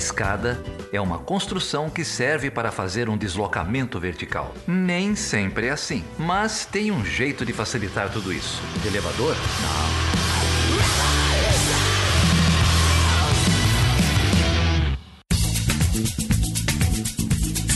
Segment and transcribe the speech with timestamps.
[0.00, 0.58] escada
[0.90, 4.54] é uma construção que serve para fazer um deslocamento vertical.
[4.66, 8.62] Nem sempre é assim, mas tem um jeito de facilitar tudo isso.
[8.80, 9.36] De elevador?
[9.36, 10.00] Não.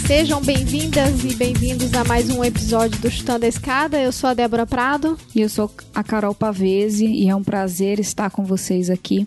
[0.06, 4.00] Sejam bem-vindas e bem-vindos a mais um episódio do Chutando a Escada.
[4.00, 5.18] Eu sou a Débora Prado.
[5.34, 9.27] E eu sou a Carol Pavese e é um prazer estar com vocês aqui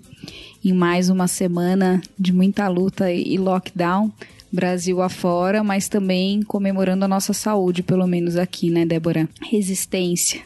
[0.68, 4.12] em mais uma semana de muita luta e lockdown.
[4.50, 9.28] Brasil afora, mas também comemorando a nossa saúde, pelo menos aqui, né, Débora?
[9.42, 10.40] Resistência.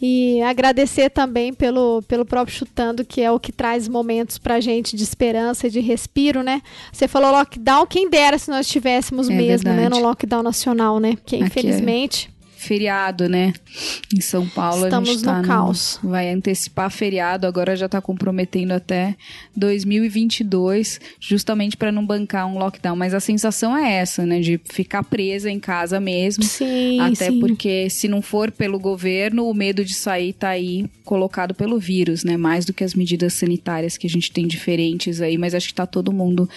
[0.00, 4.96] E agradecer também pelo, pelo próprio Chutando, que é o que traz momentos pra gente
[4.96, 6.62] de esperança e de respiro, né?
[6.90, 9.90] Você falou lockdown, quem dera se nós estivéssemos é mesmo, verdade.
[9.90, 11.16] né, no lockdown nacional, né?
[11.16, 12.30] Porque, é infelizmente...
[12.30, 12.33] É
[12.64, 13.52] feriado, né?
[14.14, 15.98] Em São Paulo Estamos a gente tá no caos.
[16.02, 19.16] vai antecipar feriado, agora já está comprometendo até
[19.56, 22.96] 2022, justamente para não bancar um lockdown.
[22.96, 24.40] Mas a sensação é essa, né?
[24.40, 26.44] De ficar presa em casa mesmo.
[26.44, 27.00] Sim.
[27.00, 27.40] Até sim.
[27.40, 32.24] porque se não for pelo governo, o medo de sair tá aí colocado pelo vírus,
[32.24, 32.36] né?
[32.36, 35.74] Mais do que as medidas sanitárias que a gente tem diferentes aí, mas acho que
[35.74, 36.48] tá todo mundo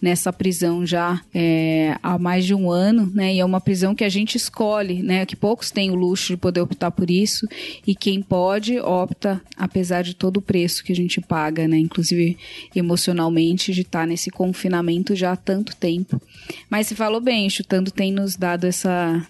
[0.00, 3.34] nessa prisão já é, há mais de um ano, né?
[3.34, 5.26] E é uma prisão que a gente escolhe, né?
[5.26, 7.46] Que pouco poucos têm o luxo de poder optar por isso
[7.86, 11.78] e quem pode opta, apesar de todo o preço que a gente paga, né?
[11.78, 12.36] Inclusive
[12.74, 16.20] emocionalmente de estar nesse confinamento já há tanto tempo.
[16.68, 19.26] Mas se falou bem, chutando tem nos dado essa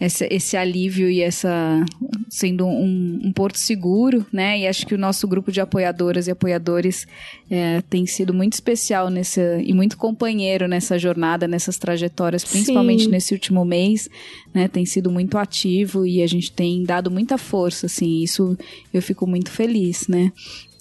[0.00, 1.84] esse, esse alívio e essa
[2.28, 4.60] sendo um, um, porto seguro, né?
[4.60, 7.06] E acho que o nosso grupo de apoiadoras e apoiadores
[7.50, 13.10] é, tem sido muito especial nesse e muito companheiro nessa jornada, nessas trajetórias, principalmente Sim.
[13.10, 14.08] nesse último mês,
[14.52, 14.68] né?
[14.68, 18.22] Tem sido muito ativo e a gente tem dado muita força, assim.
[18.22, 18.56] Isso
[18.92, 20.30] eu fico muito feliz, né?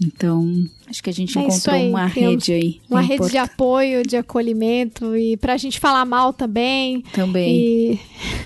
[0.01, 0.45] Então,
[0.89, 2.81] acho que a gente É encontrou aí, uma rede aí.
[2.89, 3.53] Uma rede de importante.
[3.53, 7.01] apoio, de acolhimento e pra gente falar mal também.
[7.13, 7.55] Também.
[7.55, 7.99] E,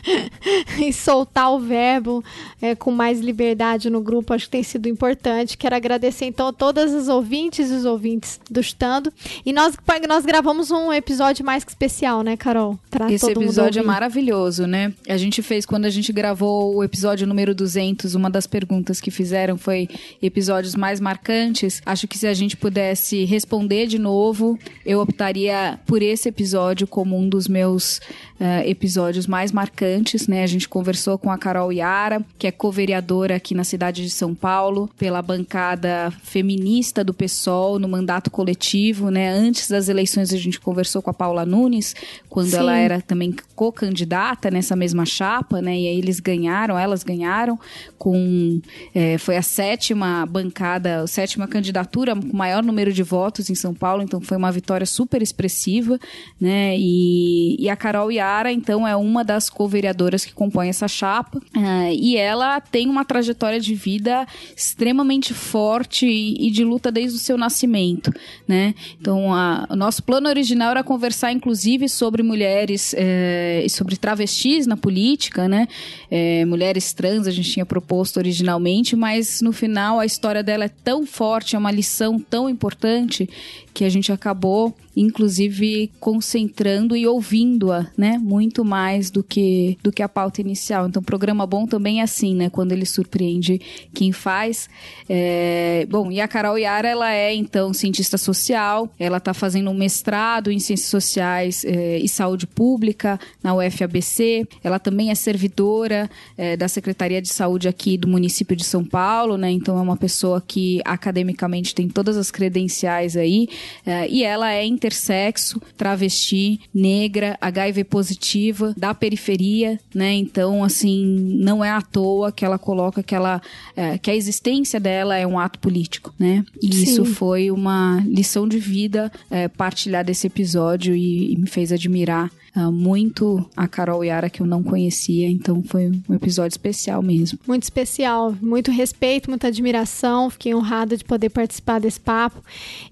[0.80, 2.24] e soltar o verbo
[2.62, 5.58] é, com mais liberdade no grupo, acho que tem sido importante.
[5.58, 9.12] Quero agradecer então a todas as ouvintes e os ouvintes do Estando.
[9.46, 9.76] E nós,
[10.08, 12.78] nós gravamos um episódio mais que especial, né, Carol?
[12.90, 14.94] Pra Esse episódio é maravilhoso, né?
[15.08, 19.12] A gente fez, quando a gente gravou o episódio número 200, uma das perguntas que
[19.12, 19.88] fizeram foi
[20.22, 21.82] episódios mais marcantes.
[21.86, 27.18] Acho que se a gente pudesse responder de novo, eu optaria por esse episódio como
[27.18, 28.00] um dos meus
[28.40, 30.44] eh, episódios mais marcantes, né?
[30.50, 34.34] A gente conversou com a Carol Yara, que é co-vereadora aqui na cidade de São
[34.34, 39.30] Paulo, pela bancada feminista do PSOL no mandato coletivo, né?
[39.30, 41.96] Antes das eleições a gente conversou com a Paula Nunes,
[42.28, 42.58] quando Sim.
[42.58, 45.78] ela era também co-candidata nessa mesma chapa, né?
[45.78, 47.60] E aí eles ganharam, elas ganharam
[48.00, 48.60] com
[48.96, 53.74] é, foi a sétima bancada, a sétima candidatura com maior número de votos em São
[53.74, 56.00] Paulo, então foi uma vitória super expressiva,
[56.42, 56.76] né?
[56.76, 61.92] E, e a Carol Yara, então, é uma das co-vereadoras que compõe essa chapa, ah,
[61.92, 67.20] e ela tem uma trajetória de vida extremamente forte e, e de luta desde o
[67.20, 68.10] seu nascimento,
[68.48, 68.74] né?
[69.02, 74.66] Então, a- o nosso plano original era conversar, inclusive, sobre mulheres eh, e sobre travestis
[74.66, 75.68] na política, né?
[76.10, 80.70] Eh, mulheres trans, a gente tinha proposto originalmente, mas no final a história dela é
[80.70, 83.30] tão forte, é uma lição tão importante
[83.74, 88.18] que a gente acabou, inclusive, concentrando e ouvindo-a, né?
[88.18, 90.88] Muito mais do que, do que a pauta inicial.
[90.88, 92.50] Então, programa bom também é assim, né?
[92.50, 93.60] Quando ele surpreende
[93.94, 94.70] quem faz.
[95.08, 98.90] É, Bom, e a Carol Yara, ela é, então, cientista social.
[99.00, 104.48] Ela está fazendo um mestrado em Ciências Sociais eh, e Saúde Pública na UFABC.
[104.64, 109.38] Ela também é servidora eh, da Secretaria de Saúde aqui do município de São Paulo,
[109.38, 109.50] né?
[109.50, 113.48] Então, é uma pessoa que academicamente tem todas as credenciais aí.
[113.86, 120.14] Eh, e ela é intersexo, travesti, negra, HIV positiva, da periferia, né?
[120.14, 121.06] Então, assim,
[121.40, 123.42] não é à toa que ela coloca que, ela,
[123.76, 126.44] eh, que a existência dela é um ato político, né?
[126.62, 126.84] E Sim.
[126.84, 132.32] isso foi uma lição de vida eh, partilhar desse episódio e, e me fez admirar
[132.56, 137.40] ah, muito a Carol Yara que eu não conhecia, então foi um episódio especial mesmo.
[137.48, 140.30] Muito especial, muito respeito, muita admiração.
[140.30, 142.44] Fiquei honrada de poder participar desse papo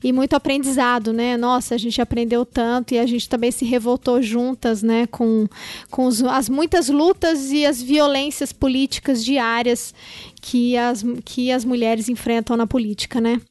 [0.03, 1.35] e muito aprendizado, né?
[1.37, 5.07] Nossa, a gente aprendeu tanto e a gente também se revoltou juntas, né?
[5.07, 5.47] Com,
[5.89, 9.93] com os- as muitas lutas e as violências políticas diárias
[10.41, 13.41] que as, que as mulheres enfrentam na política, né?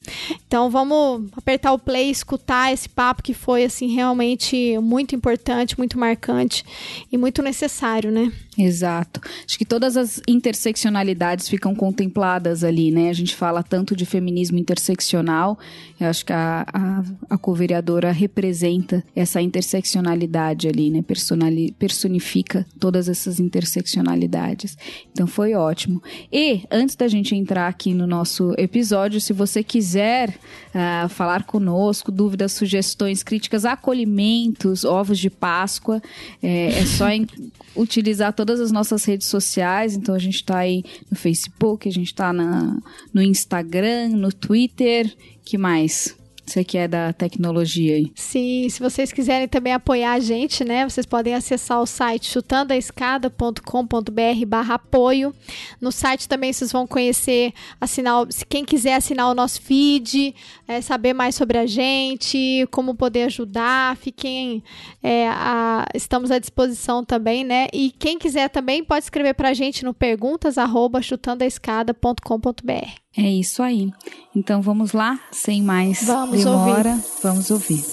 [0.46, 5.98] Então vamos apertar o play, escutar esse papo que foi assim realmente muito importante, muito
[5.98, 6.64] marcante
[7.10, 8.32] e muito necessário, né?
[8.58, 9.20] Exato.
[9.46, 13.10] Acho que todas as interseccionalidades ficam contempladas ali, né?
[13.10, 15.58] A gente fala tanto de feminismo interseccional,
[16.00, 21.02] eu acho que a, a, a co-vereadora representa essa interseccionalidade ali, né?
[21.02, 24.76] Personali, personifica todas essas interseccionalidades.
[25.12, 26.02] Então foi ótimo.
[26.32, 30.30] E, antes da gente entrar aqui no nosso episódio, se você quiser
[30.74, 36.02] uh, falar conosco, dúvidas, sugestões, críticas, acolhimentos, ovos de Páscoa,
[36.42, 37.26] é, é só em,
[37.74, 39.96] utilizar todas as nossas redes sociais.
[39.96, 45.12] Então a gente está aí no Facebook, a gente está no Instagram, no Twitter.
[45.44, 46.16] Que mais?
[46.46, 48.12] Você que é da tecnologia aí.
[48.14, 50.88] Sim, se vocês quiserem também apoiar a gente, né?
[50.88, 55.34] Vocês podem acessar o site chutandoaescada.com.br barra apoio.
[55.80, 60.36] No site também vocês vão conhecer, assinar, quem quiser assinar o nosso feed,
[60.68, 64.62] é, saber mais sobre a gente, como poder ajudar, fiquem,
[65.02, 67.66] é, a, estamos à disposição também, né?
[67.72, 73.05] E quem quiser também pode escrever para a gente no perguntas arroba chutandoaescada.com.br.
[73.16, 73.92] É isso aí.
[74.34, 77.04] Então vamos lá, sem mais vamos demora, ouvir.
[77.22, 77.84] vamos ouvir.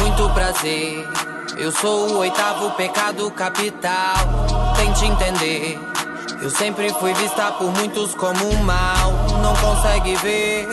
[0.00, 1.04] Muito prazer,
[1.58, 4.14] eu sou o oitavo pecado capital.
[4.76, 5.78] Tente entender.
[6.40, 9.12] Eu sempre fui vista por muitos como um mal.
[9.42, 10.68] Não consegue ver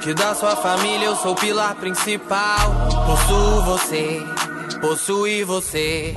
[0.00, 2.70] que da sua família eu sou o pilar principal.
[3.06, 4.22] Possuo você,
[4.80, 6.12] possui você.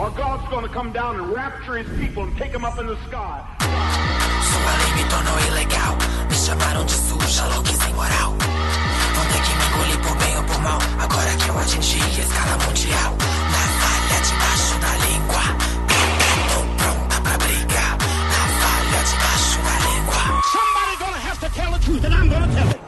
[3.60, 5.98] Sua lei me tornou ilegal.
[6.50, 8.32] Chamaram de suja, louca e sem moral.
[8.32, 10.80] Vão ter que me engolir por bem ou por mal.
[10.98, 13.16] Agora que eu atingi a escala mundial.
[13.54, 15.44] Na falha debaixo da língua.
[16.50, 17.98] Tô pronta pra brigar.
[18.34, 20.42] Na falha debaixo da língua.
[20.50, 22.80] Somebody gonna have to tell the truth and I'm gonna tell it.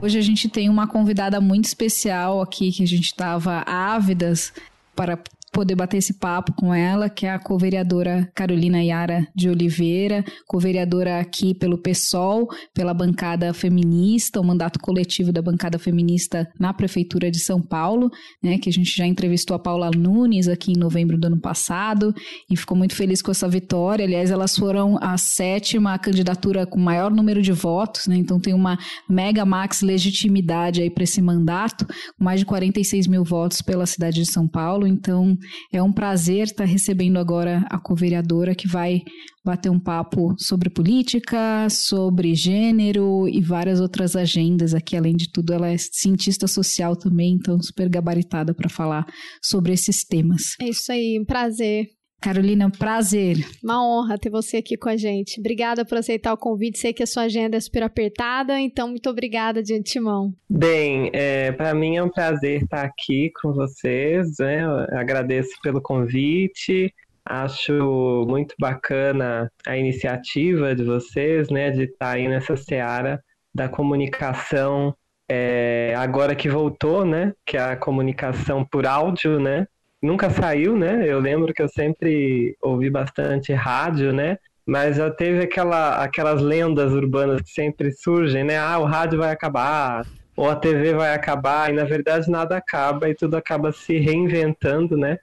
[0.00, 4.52] Hoje a gente tem uma convidada muito especial aqui que a gente estava ávidas
[4.94, 5.16] para
[5.52, 11.18] poder bater esse papo com ela, que é a co-vereadora Carolina Yara de Oliveira, co-vereadora
[11.18, 17.38] aqui pelo PSOL, pela bancada feminista, o mandato coletivo da bancada feminista na Prefeitura de
[17.38, 18.10] São Paulo,
[18.42, 22.14] né, que a gente já entrevistou a Paula Nunes aqui em novembro do ano passado
[22.50, 24.04] e ficou muito feliz com essa vitória.
[24.04, 28.78] Aliás, elas foram a sétima candidatura com maior número de votos, né, então tem uma
[29.08, 34.16] mega max legitimidade aí para esse mandato, com mais de 46 mil votos pela cidade
[34.16, 35.35] de São Paulo, então
[35.72, 39.02] é um prazer estar recebendo agora a co-vereadora que vai
[39.44, 44.96] bater um papo sobre política, sobre gênero e várias outras agendas aqui.
[44.96, 49.06] Além de tudo, ela é cientista social também, então super gabaritada para falar
[49.42, 50.54] sobre esses temas.
[50.60, 51.95] É isso aí, prazer.
[52.20, 53.36] Carolina, é um prazer.
[53.62, 55.38] Uma honra ter você aqui com a gente.
[55.38, 56.78] Obrigada por aceitar o convite.
[56.78, 60.32] Sei que a sua agenda é super apertada, então muito obrigada de antemão.
[60.48, 64.34] Bem, é, para mim é um prazer estar aqui com vocês.
[64.40, 64.64] Né?
[64.92, 66.92] agradeço pelo convite.
[67.24, 73.20] Acho muito bacana a iniciativa de vocês, né, de estar aí nessa seara
[73.52, 74.94] da comunicação,
[75.28, 79.66] é, agora que voltou, né, que é a comunicação por áudio, né,
[80.02, 81.04] nunca saiu, né?
[81.06, 84.38] Eu lembro que eu sempre ouvi bastante rádio, né?
[84.64, 88.58] Mas já teve aquela, aquelas lendas urbanas que sempre surgem, né?
[88.58, 90.04] Ah, o rádio vai acabar,
[90.36, 94.96] ou a TV vai acabar, e na verdade nada acaba e tudo acaba se reinventando,
[94.96, 95.18] né?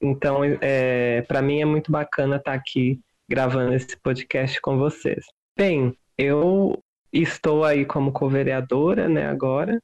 [0.00, 5.24] Então, é, para mim é muito bacana estar tá aqui gravando esse podcast com vocês.
[5.56, 6.82] Bem, eu
[7.12, 9.80] estou aí como co-vereadora, né, agora,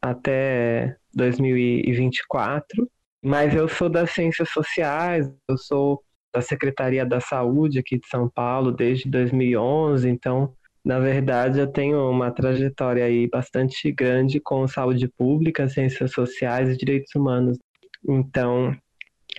[0.00, 2.88] até 2024.
[3.22, 8.28] Mas eu sou das ciências sociais, eu sou da Secretaria da Saúde aqui de São
[8.28, 10.52] Paulo desde 2011, então,
[10.84, 16.76] na verdade, eu tenho uma trajetória aí bastante grande com saúde pública, ciências sociais e
[16.76, 17.58] direitos humanos.
[18.06, 18.76] Então,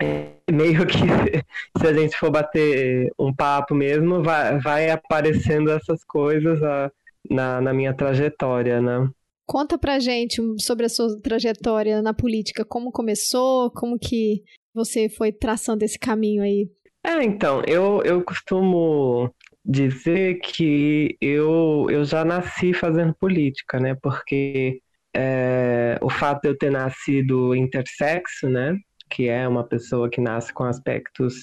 [0.02, 0.98] é meio que
[1.80, 6.92] se a gente for bater um papo mesmo, vai, vai aparecendo essas coisas a, ah,
[7.30, 9.10] na, na minha trajetória, né?
[9.50, 15.32] Conta pra gente sobre a sua trajetória na política, como começou, como que você foi
[15.32, 16.70] traçando esse caminho aí.
[17.04, 19.34] É, então, eu, eu costumo
[19.66, 23.98] dizer que eu, eu já nasci fazendo política, né?
[24.00, 24.84] Porque
[25.16, 28.78] é, o fato de eu ter nascido intersexo, né?
[29.10, 31.38] Que é uma pessoa que nasce com aspectos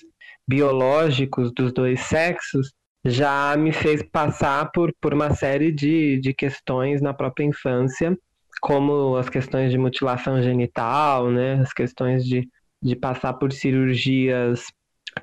[0.47, 2.73] biológicos dos dois sexos,
[3.07, 8.17] já me fez passar por, por uma série de, de questões na própria infância,
[8.61, 12.49] como as questões de mutilação genital, né, as questões de,
[12.83, 14.65] de passar por cirurgias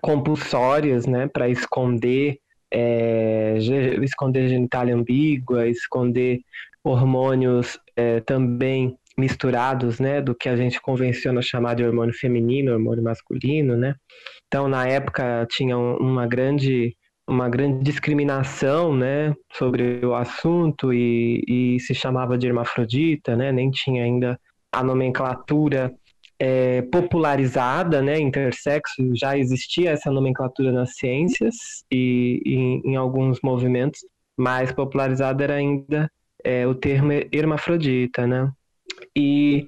[0.01, 2.37] compulsórias, né, para esconder
[2.71, 3.57] é,
[4.01, 6.39] esconder genitália ambígua, esconder
[6.83, 13.03] hormônios é, também misturados, né, do que a gente convenciona chamar de hormônio feminino, hormônio
[13.03, 13.93] masculino, né?
[14.47, 16.95] Então, na época tinha uma grande
[17.27, 23.51] uma grande discriminação, né, sobre o assunto e, e se chamava de hermafrodita, né?
[23.51, 24.39] Nem tinha ainda
[24.71, 25.93] a nomenclatura
[26.39, 31.55] é, popularizada, né, intersexo, já existia essa nomenclatura nas ciências
[31.91, 34.01] e, e em alguns movimentos,
[34.37, 36.11] mas popularizada era ainda
[36.43, 38.51] é, o termo hermafrodita, né?
[39.15, 39.67] E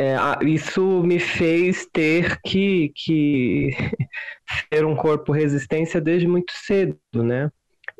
[0.00, 0.16] é,
[0.46, 3.68] isso me fez ter que, que
[4.72, 7.50] ser um corpo resistência desde muito cedo, né?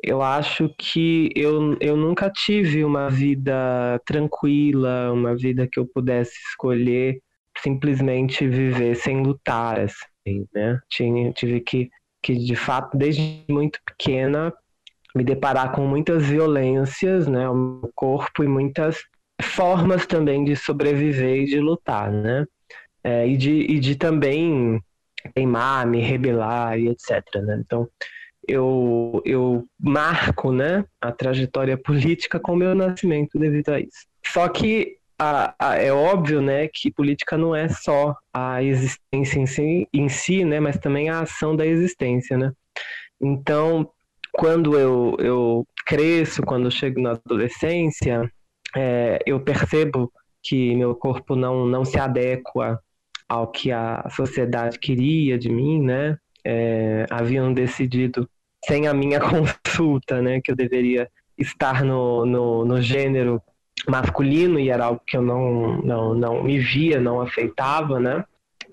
[0.03, 6.33] Eu acho que eu, eu nunca tive uma vida tranquila, uma vida que eu pudesse
[6.49, 7.21] escolher
[7.59, 10.79] simplesmente viver sem lutar, assim, né?
[10.89, 11.87] Tinha, tive que,
[12.23, 14.51] que, de fato, desde muito pequena,
[15.15, 18.97] me deparar com muitas violências, né, meu corpo e muitas
[19.41, 22.45] formas também de sobreviver e de lutar, né?
[23.03, 24.79] É, e, de, e de também
[25.33, 27.61] queimar, me rebelar e etc, né?
[27.65, 27.87] Então,
[28.47, 34.07] eu, eu marco, né, a trajetória política com o meu nascimento devido a isso.
[34.25, 39.45] Só que a, a, é óbvio, né, que política não é só a existência em
[39.45, 42.51] si, em si, né, mas também a ação da existência, né?
[43.21, 43.87] Então,
[44.31, 48.31] quando eu, eu cresço, quando eu chego na adolescência,
[48.75, 50.11] é, eu percebo
[50.43, 52.79] que meu corpo não, não se adequa
[53.27, 56.17] ao que a sociedade queria de mim, né?
[56.43, 58.27] É, haviam decidido,
[58.65, 63.41] sem a minha consulta, né, que eu deveria estar no, no, no gênero
[63.87, 68.23] masculino e era algo que eu não, não, não me via, não aceitava, né?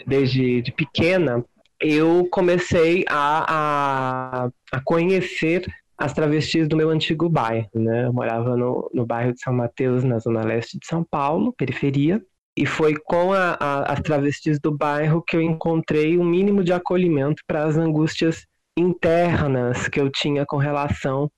[0.06, 1.44] Desde de pequena,
[1.80, 5.64] eu comecei a, a, a conhecer
[5.98, 8.06] as travestis do meu antigo bairro, né?
[8.06, 12.22] Eu morava no, no bairro de São Mateus, na zona leste de São Paulo, periferia,
[12.56, 16.72] e foi com a, a, as travestis do bairro que eu encontrei um mínimo de
[16.72, 21.28] acolhimento para as angústias internas que eu tinha com relação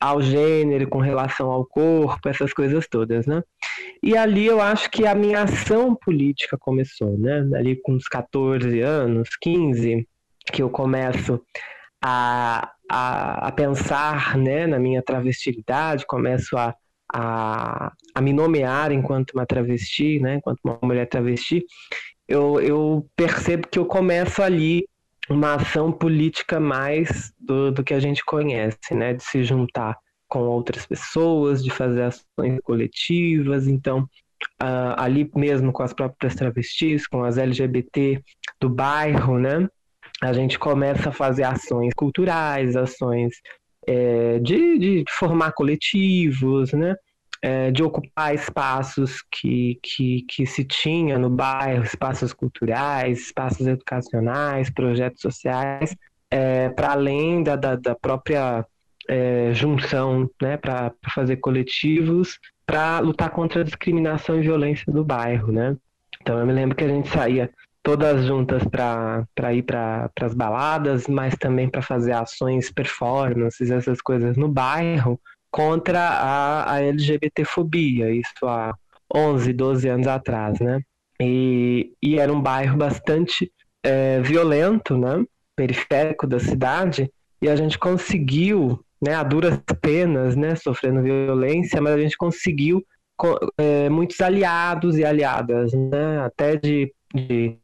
[0.00, 3.42] ao gênero, com relação ao corpo, essas coisas todas, né?
[4.02, 7.48] E ali eu acho que a minha ação política começou, né?
[7.54, 10.06] Ali com uns 14 anos, 15,
[10.52, 11.40] que eu começo
[12.06, 16.74] a, a, a pensar né, na minha travestilidade, começo a,
[17.10, 21.64] a, a me nomear enquanto uma travesti, né, enquanto uma mulher travesti,
[22.28, 24.86] eu, eu percebo que eu começo ali
[25.30, 29.96] uma ação política mais do, do que a gente conhece, né, de se juntar
[30.28, 34.00] com outras pessoas, de fazer ações coletivas, então
[34.62, 38.22] uh, ali mesmo com as próprias travestis, com as LGBT
[38.60, 39.66] do bairro, né,
[40.20, 43.34] a gente começa a fazer ações culturais, ações
[43.86, 46.94] é, de, de, formar coletivos, né?
[47.42, 54.70] É, de ocupar espaços que, que, que se tinha no bairro, espaços culturais, espaços educacionais,
[54.70, 55.94] projetos sociais,
[56.30, 58.64] é, para além da, da, da própria
[59.06, 65.52] é, junção, né, para fazer coletivos, para lutar contra a discriminação e violência do bairro,
[65.52, 65.76] né?
[66.22, 67.50] Então eu me lembro que a gente saía
[67.84, 74.38] todas juntas para ir para as baladas, mas também para fazer ações, performances, essas coisas
[74.38, 78.74] no bairro contra a, a LGBTfobia, isso há
[79.14, 80.80] 11, 12 anos atrás, né?
[81.20, 85.22] E, e era um bairro bastante é, violento, né?
[85.54, 87.08] Periférico da cidade,
[87.40, 92.82] e a gente conseguiu, né, a duras penas, né, sofrendo violência, mas a gente conseguiu
[93.58, 97.58] é, muitos aliados e aliadas, né, até de, de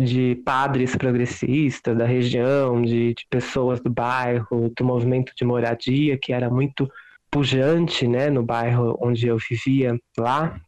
[0.00, 6.32] de padres progressistas da região, de, de, pessoas do bairro, do movimento de moradia, que
[6.32, 6.90] era muito
[7.30, 10.58] pujante né, no bairro onde eu vivia lá,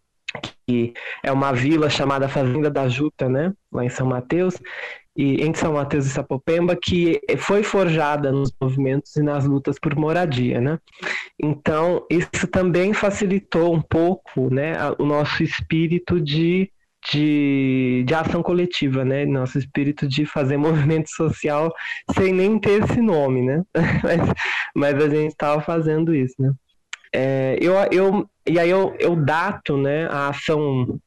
[0.66, 4.58] que é uma vila chamada Fazenda da Juta, né, lá em São Mateus,
[5.16, 9.94] e entre São Mateus e Sapopemba, que foi forjada nos movimentos e nas lutas por
[9.94, 10.78] moradia, né?
[11.42, 16.70] Então, isso também facilitou um pouco, né, o nosso espírito de
[17.10, 19.24] de, de ação coletiva, né?
[19.24, 21.72] Nosso espírito de fazer movimento social
[22.14, 23.62] sem nem ter esse nome, né?
[24.02, 24.34] mas,
[24.74, 26.52] mas a gente estava fazendo isso, né?
[27.14, 30.98] É, eu, eu, e aí eu, eu dato né, a ação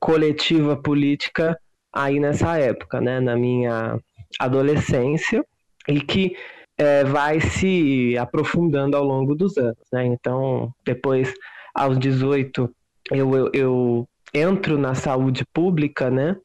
[0.00, 1.56] coletiva política
[1.92, 3.20] aí nessa época, né?
[3.20, 3.98] Na minha
[4.40, 5.44] adolescência
[5.86, 6.36] e que
[6.78, 10.04] é, vai se aprofundando ao longo dos anos, né?
[10.06, 11.32] Então, depois,
[11.74, 12.74] aos 18,
[13.12, 16.36] eu, eu, eu entro na saúde pública, né?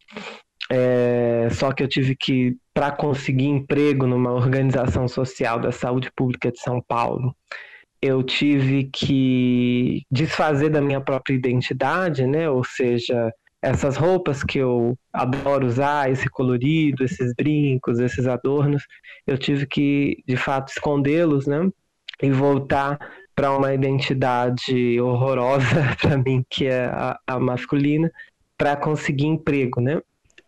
[0.70, 6.52] é, só que eu tive que, para conseguir emprego numa organização social da saúde pública
[6.52, 7.36] de São Paulo,
[8.02, 12.50] eu tive que desfazer da minha própria identidade, né?
[12.50, 18.84] Ou seja, essas roupas que eu adoro usar, esse colorido, esses brincos, esses adornos,
[19.26, 21.70] eu tive que, de fato, escondê-los, né?
[22.22, 23.00] E voltar
[23.38, 25.66] para uma identidade horrorosa
[26.02, 28.12] para mim, que é a, a masculina,
[28.58, 30.02] para conseguir emprego, né?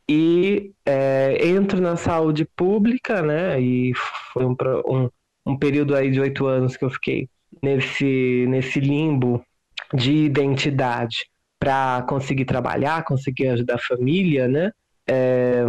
[0.09, 3.61] E é, entro na saúde pública, né?
[3.61, 3.93] E
[4.33, 4.55] foi um,
[4.87, 5.09] um,
[5.45, 7.29] um período aí de oito anos que eu fiquei
[7.61, 9.45] nesse, nesse limbo
[9.93, 11.29] de identidade
[11.59, 14.71] para conseguir trabalhar, conseguir ajudar a família, né?
[15.07, 15.63] É,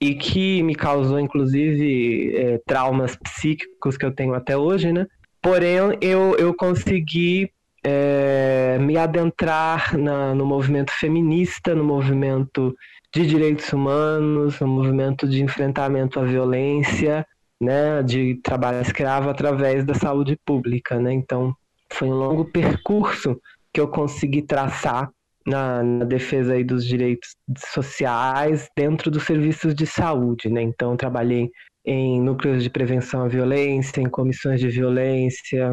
[0.00, 5.08] e que me causou, inclusive, é, traumas psíquicos que eu tenho até hoje, né?
[5.42, 7.50] Porém, eu, eu consegui
[7.82, 12.74] é, me adentrar na, no movimento feminista, no movimento
[13.12, 17.26] de direitos humanos, no movimento de enfrentamento à violência,
[17.60, 21.12] né, de trabalho escravo através da saúde pública, né?
[21.12, 21.54] Então,
[21.92, 23.40] foi um longo percurso
[23.72, 25.10] que eu consegui traçar
[25.46, 27.36] na, na, defesa aí dos direitos
[27.72, 30.62] sociais dentro dos serviços de saúde, né?
[30.62, 31.50] Então, trabalhei
[31.90, 35.72] em núcleos de prevenção à violência, em comissões de violência,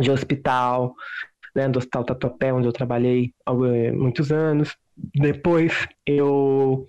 [0.00, 0.94] de hospital,
[1.54, 4.74] né, do Hospital Tatuapé, onde eu trabalhei há muitos anos.
[5.14, 6.86] Depois, eu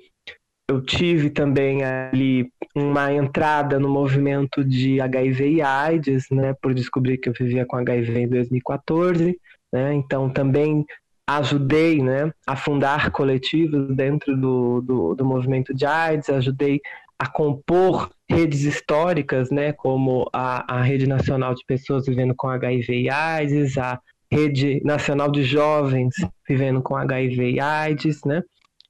[0.70, 7.18] eu tive também ali uma entrada no movimento de HIV e AIDS, né, por descobrir
[7.18, 9.38] que eu vivia com HIV em 2014,
[9.74, 10.86] né, então também
[11.28, 16.80] ajudei, né, a fundar coletivos dentro do, do, do movimento de AIDS, ajudei
[17.22, 23.00] a compor redes históricas, né, como a, a Rede Nacional de Pessoas Vivendo com HIV
[23.00, 24.00] e AIDS, a
[24.32, 26.16] Rede Nacional de Jovens
[26.50, 28.42] Vivendo com HIV e AIDS, né,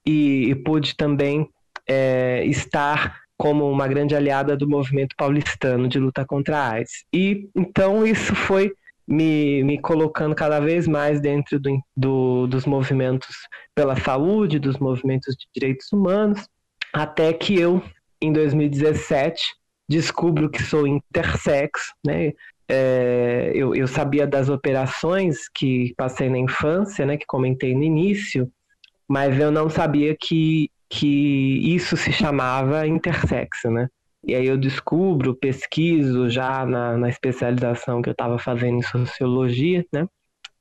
[0.08, 1.46] e, e pude também
[1.86, 7.04] é, estar como uma grande aliada do movimento paulistano de luta contra a AIDS.
[7.14, 8.72] E então isso foi
[9.06, 13.36] me, me colocando cada vez mais dentro do, do, dos movimentos
[13.76, 16.48] pela saúde, dos movimentos de direitos humanos,
[16.94, 17.84] até que eu,
[18.22, 19.42] em 2017,
[19.90, 22.34] descubro que sou intersexo, né?
[22.70, 28.50] É, eu, eu sabia das operações que passei na infância, né, que comentei no início,
[29.10, 33.88] mas eu não sabia que que isso se chamava intersexo, né?
[34.28, 39.86] E aí eu descubro, pesquiso já na, na especialização que eu estava fazendo em sociologia,
[39.92, 40.06] né?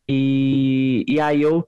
[0.08, 1.66] E, e aí eu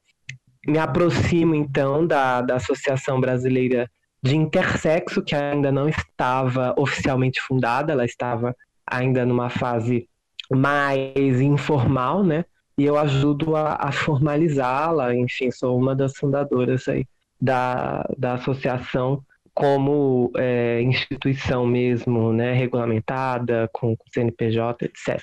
[0.66, 3.90] me aproximo então da, da Associação Brasileira
[4.22, 8.54] de Intersexo, que ainda não estava oficialmente fundada, ela estava
[8.86, 10.08] ainda numa fase
[10.50, 12.44] mais informal, né?
[12.78, 17.06] E eu ajudo a, a formalizá-la, enfim, sou uma das fundadoras aí
[17.40, 19.22] da, da associação
[19.54, 25.20] como é, instituição mesmo, né, regulamentada, com, CNPJ, etc.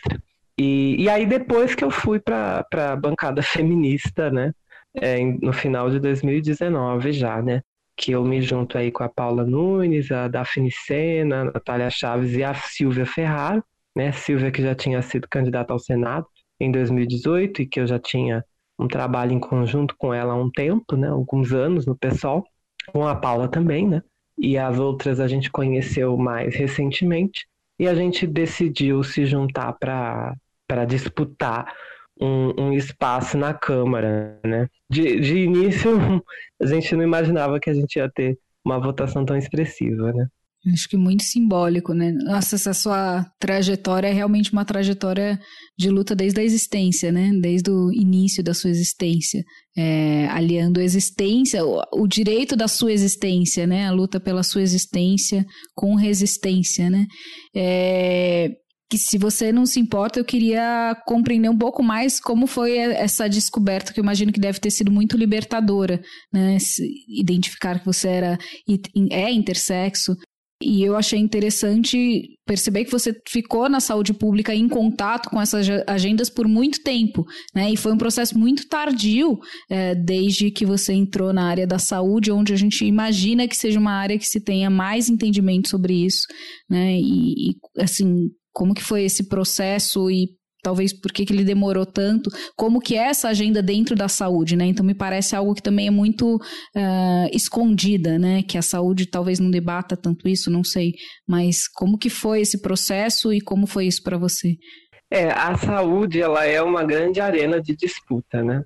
[0.58, 4.54] E, e aí depois que eu fui para a bancada feminista, né,
[4.94, 7.64] é, no final de 2019 já, né,
[8.00, 12.34] que eu me junto aí com a Paula Nunes, a Daphne Sena, a Natália Chaves
[12.34, 13.62] e a Silvia Ferraro,
[13.94, 16.26] né, Silvia que já tinha sido candidata ao Senado
[16.58, 18.44] em 2018 e que eu já tinha
[18.80, 22.46] um trabalho em conjunto com ela há um tempo, né, alguns anos no PSOL,
[22.94, 24.02] com a Paula também, né,
[24.38, 27.46] e as outras a gente conheceu mais recentemente,
[27.78, 31.74] e a gente decidiu se juntar para disputar
[32.20, 34.68] um, um, espaço na Câmara, né.
[34.90, 35.92] De, de início,
[36.62, 40.28] a gente não imaginava que a gente ia ter uma votação tão expressiva, né.
[40.74, 42.12] Acho que muito simbólico, né?
[42.12, 45.40] Nossa, essa sua trajetória é realmente uma trajetória
[45.78, 47.32] de luta desde a existência, né?
[47.42, 49.42] Desde o início da sua existência.
[49.78, 53.88] É, aliando a existência, o, o, direito da sua existência, né?
[53.88, 57.06] A luta pela sua existência com resistência, né?
[57.56, 58.50] É,
[58.89, 63.30] que se você não se importa, eu queria compreender um pouco mais como foi essa
[63.30, 66.02] descoberta, que eu imagino que deve ter sido muito libertadora,
[66.34, 66.58] né?
[67.08, 68.38] Identificar que você era
[69.12, 70.15] é intersexo,
[70.62, 75.67] e eu achei interessante perceber que você ficou na saúde pública em contato com essas
[75.88, 77.25] agendas por muito tempo,
[77.56, 77.71] né?
[77.71, 82.32] E foi um processo muito tardio, é, desde que você entrou na área da saúde,
[82.32, 86.28] onde a gente imagina que seja uma área que se tenha mais entendimento sobre isso,
[86.69, 86.93] né?
[86.99, 90.30] E, e assim, como que foi esse processo e
[90.62, 94.66] talvez por que, ele demorou tanto, como que é essa agenda dentro da saúde, né?
[94.66, 98.44] Então me parece algo que também é muito uh, escondida, né?
[98.44, 100.94] Que a saúde talvez não debata tanto isso, não sei.
[101.28, 104.56] Mas como que foi esse processo e como foi isso para você?
[105.12, 108.64] É, a saúde ela é uma grande arena de disputa, né?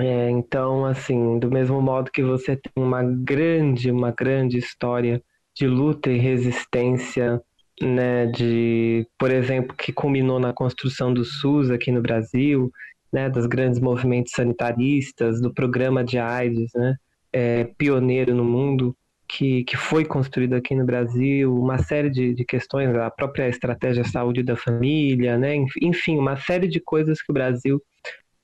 [0.00, 5.22] É, então, assim, do mesmo modo que você tem uma grande, uma grande história
[5.54, 7.40] de luta e resistência,
[7.82, 12.70] né, de, por exemplo, que culminou na construção do SUS aqui no Brasil,
[13.12, 16.96] né, dos grandes movimentos sanitaristas, do programa de AIDS, né,
[17.32, 18.94] é, pioneiro no mundo,
[19.26, 24.04] que, que foi construído aqui no Brasil, uma série de, de questões, a própria estratégia
[24.04, 27.80] saúde da família, né, enfim, uma série de coisas que o Brasil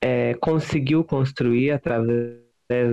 [0.01, 2.39] é, conseguiu construir através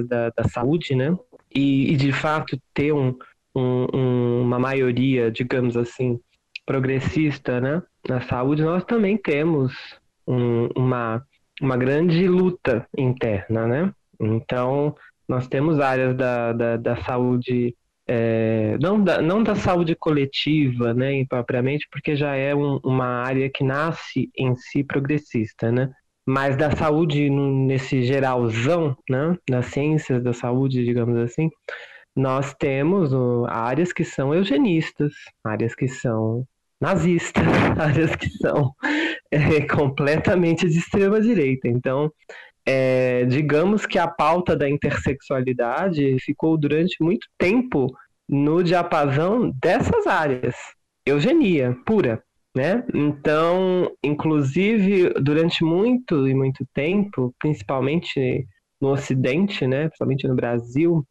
[0.09, 1.17] da, da saúde, né,
[1.55, 3.17] e, e, de fato ter um,
[3.55, 6.19] um, uma maioria, digamos assim,
[6.67, 9.73] progressista, né, na saúde, nós também temos
[10.27, 11.25] um, uma
[11.61, 13.93] uma grande luta interna, né?
[14.21, 14.95] Então,
[15.29, 17.75] nós temos áreas da, da, da saúde,
[18.07, 23.49] é, não, da, não da saúde coletiva, né, propriamente, porque já é um, uma área
[23.51, 25.91] que nasce em si progressista, né?
[26.27, 31.51] Mas da saúde nesse geralzão, né, das ciências da saúde, digamos assim,
[32.17, 33.11] nós temos
[33.49, 35.13] áreas que são eugenistas,
[35.45, 36.47] áreas que são
[36.85, 37.43] nazistas,
[37.81, 38.73] áreas que são
[39.31, 41.67] é, completamente de extrema direita.
[41.67, 42.13] Então,
[42.67, 47.87] é, digamos que a pauta da intersexualidade ficou durante muito tempo
[48.29, 50.55] no diapasão dessas áreas,
[51.07, 52.23] eugenia pura,
[52.55, 52.85] né?
[52.95, 58.47] Então, inclusive durante muito e muito tempo, principalmente
[58.81, 61.07] no Ocidente, né, principalmente no Brasil,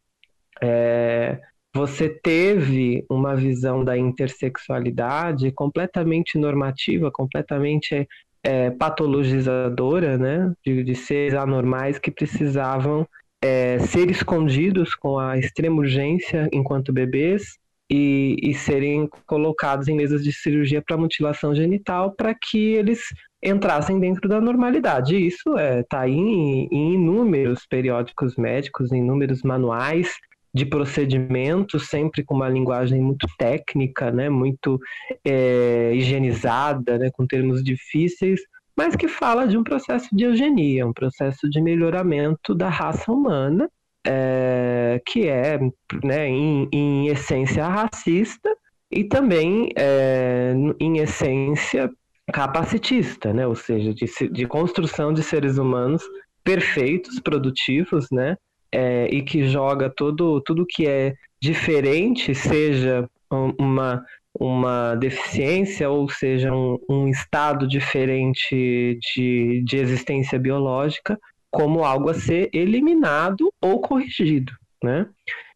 [0.62, 1.40] é,
[1.74, 8.08] você teve uma visão da intersexualidade completamente normativa, completamente
[8.44, 13.06] é, patologizadora, né, de, de seres anormais que precisavam
[13.42, 17.58] é, ser escondidos com a extrema urgência enquanto bebês
[17.90, 23.00] e, e serem colocados em mesas de cirurgia para mutilação genital para que eles
[23.42, 25.16] entrassem dentro da normalidade.
[25.16, 30.12] Isso está é, tá aí em, em inúmeros periódicos médicos, em inúmeros manuais
[30.54, 34.78] de procedimento, sempre com uma linguagem muito técnica, né, muito
[35.24, 38.40] é, higienizada, né, com termos difíceis,
[38.76, 43.68] mas que fala de um processo de eugenia, um processo de melhoramento da raça humana,
[44.06, 45.58] é, que é,
[46.04, 48.54] né, em, em, essência, racista
[48.90, 51.90] e também, é, em essência,
[52.32, 56.02] capacitista, né, ou seja, de, de construção de seres humanos
[56.44, 58.36] perfeitos, produtivos, né,
[58.74, 64.04] é, e que joga todo, tudo que é diferente, seja uma,
[64.38, 71.16] uma deficiência ou seja um, um estado diferente de, de existência biológica,
[71.50, 75.06] como algo a ser eliminado ou corrigido, né?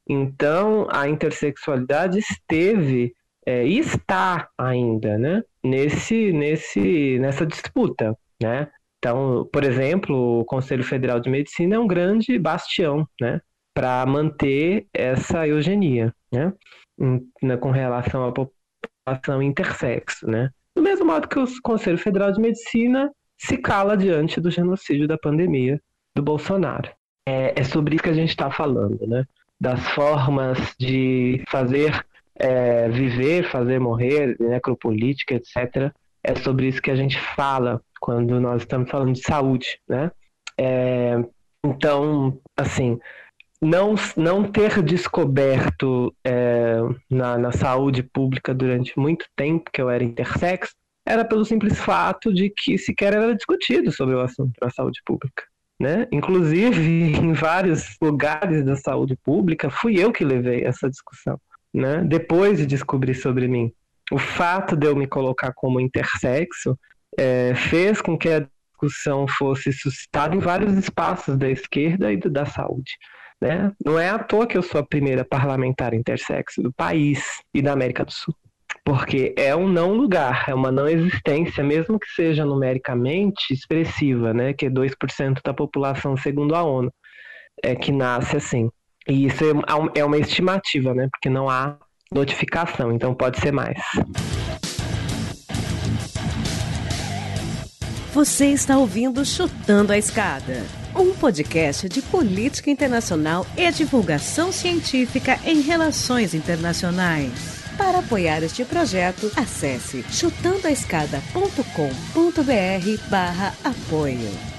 [0.09, 3.13] Então, a intersexualidade esteve
[3.45, 5.43] é, e está ainda, né?
[5.63, 8.69] Nesse, nesse, nessa disputa, né?
[8.99, 13.41] Então, por exemplo, o Conselho Federal de Medicina é um grande bastião, né,
[13.73, 16.53] para manter essa eugenia, né,
[17.43, 20.51] né, com relação à população intersexo, né.
[20.75, 25.17] Do mesmo modo que o Conselho Federal de Medicina se cala diante do genocídio da
[25.17, 25.81] pandemia
[26.15, 26.91] do Bolsonaro.
[27.27, 29.25] É, é sobre isso que a gente está falando, né,
[29.61, 32.05] das formas de fazer
[32.39, 35.93] é, viver, fazer morrer, necropolítica, etc.
[36.29, 40.11] É sobre isso que a gente fala quando nós estamos falando de saúde, né?
[40.61, 41.17] É,
[41.65, 42.99] então, assim,
[43.63, 46.77] não, não ter descoberto é,
[47.11, 50.75] na, na saúde pública durante muito tempo que eu era intersexo
[51.07, 55.45] era pelo simples fato de que sequer era discutido sobre o assunto da saúde pública.
[55.81, 56.07] Né?
[56.13, 61.41] Inclusive, em vários lugares da saúde pública, fui eu que levei essa discussão,
[61.73, 62.05] né?
[62.05, 63.73] depois de descobrir sobre mim.
[64.11, 66.79] O fato de eu me colocar como intersexo
[67.19, 72.31] é, fez com que a discussão fosse suscitada em vários espaços da esquerda e do,
[72.31, 72.93] da saúde.
[73.41, 73.73] Né?
[73.85, 77.73] Não é à toa que eu sou a primeira parlamentar intersexo do país e da
[77.73, 78.35] América do Sul.
[78.85, 84.53] Porque é um não lugar, é uma não existência, mesmo que seja numericamente expressiva, né?
[84.55, 86.93] que é 2% da população, segundo a ONU,
[87.63, 88.71] é, que nasce assim.
[89.07, 91.09] E isso é, é uma estimativa, né?
[91.11, 91.79] porque não há
[92.13, 93.79] notificação, então pode ser mais.
[98.13, 100.65] Você está ouvindo Chutando a Escada,
[100.97, 107.59] um podcast de política internacional e divulgação científica em relações internacionais.
[107.77, 114.59] Para apoiar este projeto, acesse chutandoaescada.com.br barra apoio.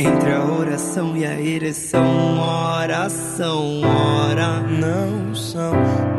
[0.00, 5.74] Entre a oração e a ereção, oração, ora não são,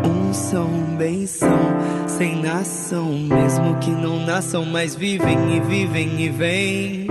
[0.05, 1.49] um são, bem são,
[2.07, 7.07] sem nação, mesmo que não nasçam, mas vivem e vivem e vêm.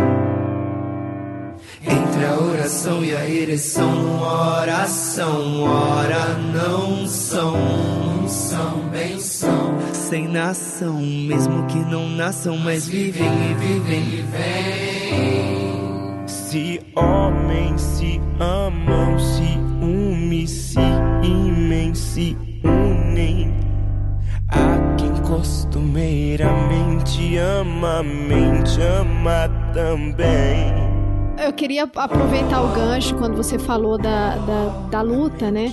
[1.85, 7.57] Entre a oração e a ereção, oração, ora não são,
[8.23, 14.23] um são, bem são, sem nação, mesmo que não nasçam, mas vivem e vivem e
[14.23, 15.60] vêm.
[16.51, 20.81] Se homens se amam, se unem, se
[21.23, 23.55] imem, se unem.
[24.49, 30.73] Há quem costumeiramente ama a mente, ama também.
[31.39, 35.73] Eu queria aproveitar o gancho quando você falou da, da, da luta, né?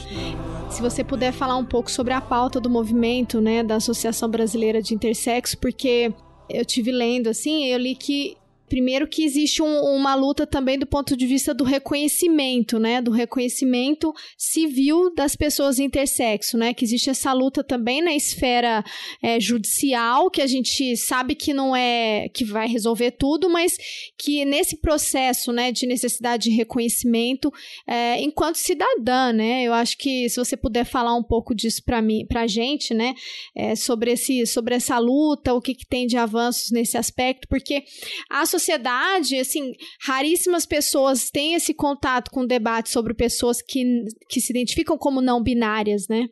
[0.69, 4.79] Se você puder falar um pouco sobre a pauta do movimento, né, da Associação Brasileira
[4.79, 6.13] de Intersexo, porque
[6.47, 8.37] eu tive lendo assim, eu li que
[8.69, 13.01] Primeiro que existe um, uma luta também do ponto de vista do reconhecimento, né?
[13.01, 16.73] Do reconhecimento civil das pessoas intersexo, né?
[16.73, 18.84] Que existe essa luta também na esfera
[19.21, 23.77] é, judicial, que a gente sabe que não é que vai resolver tudo, mas
[24.17, 27.51] que nesse processo, né, de necessidade de reconhecimento,
[27.86, 29.63] é, enquanto cidadã, né?
[29.63, 33.13] Eu acho que se você puder falar um pouco disso para mim, para gente, né?
[33.56, 37.84] É, sobre esse, sobre essa luta, o que, que tem de avanços nesse aspecto, porque
[38.30, 43.83] a sociedade, assim, raríssimas pessoas têm esse contato com o debate sobre pessoas que,
[44.29, 46.27] que se identificam como não binárias, né?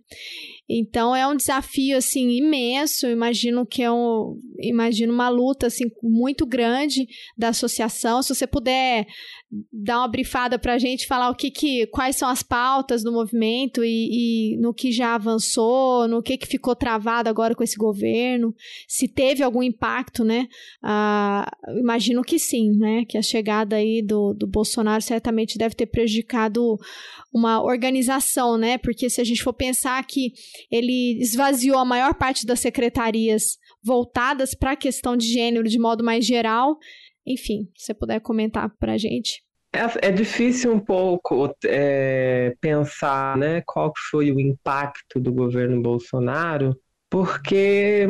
[0.67, 3.07] Então é um desafio assim imenso.
[3.07, 7.05] Imagino que é um, imagino uma luta assim muito grande
[7.37, 8.23] da associação.
[8.23, 9.05] Se você puder
[9.71, 13.11] dar uma brifada para a gente, falar o que, que quais são as pautas do
[13.11, 17.77] movimento e, e, no que já avançou, no que, que ficou travado agora com esse
[17.77, 18.53] governo,
[18.87, 20.47] se teve algum impacto, né?
[20.83, 23.05] Ah, imagino que sim, né?
[23.05, 26.77] Que a chegada aí do, do Bolsonaro certamente deve ter prejudicado
[27.33, 28.77] uma organização, né?
[28.77, 30.33] Porque se a gente for pensar que
[30.71, 36.03] ele esvaziou a maior parte das secretarias voltadas para a questão de gênero de modo
[36.03, 36.77] mais geral,
[37.25, 39.44] enfim, se você puder comentar para a gente.
[39.75, 46.79] É, é, difícil um pouco é, pensar né, qual foi o impacto do governo Bolsonaro,
[47.09, 48.07] porque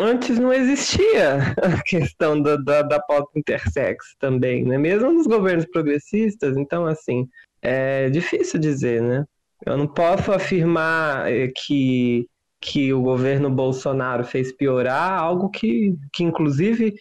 [0.00, 4.78] antes não existia a questão da, da, da pauta intersexo também, né?
[4.78, 6.56] mesmo nos governos progressistas.
[6.56, 7.28] Então, assim,
[7.60, 9.26] é difícil dizer, né?
[9.66, 12.26] Eu não posso afirmar é, que,
[12.60, 16.94] que o governo Bolsonaro fez piorar algo que, que inclusive,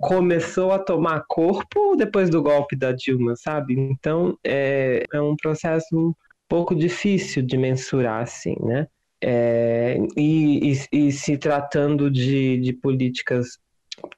[0.00, 3.74] começou a tomar corpo depois do golpe da Dilma, sabe?
[3.74, 6.14] Então é, é um processo um
[6.48, 8.86] pouco difícil de mensurar, assim, né?
[9.22, 13.58] É, e, e, e, se tratando de, de políticas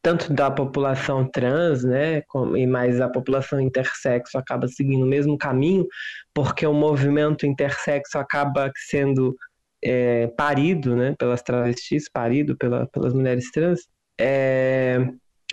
[0.00, 2.22] tanto da população trans, né,
[2.56, 5.86] e mais a população intersexo acaba seguindo o mesmo caminho,
[6.32, 9.36] porque o movimento intersexo acaba sendo
[9.84, 13.80] é, parido, né, pelas travestis, parido pela, pelas mulheres trans.
[14.20, 14.98] É,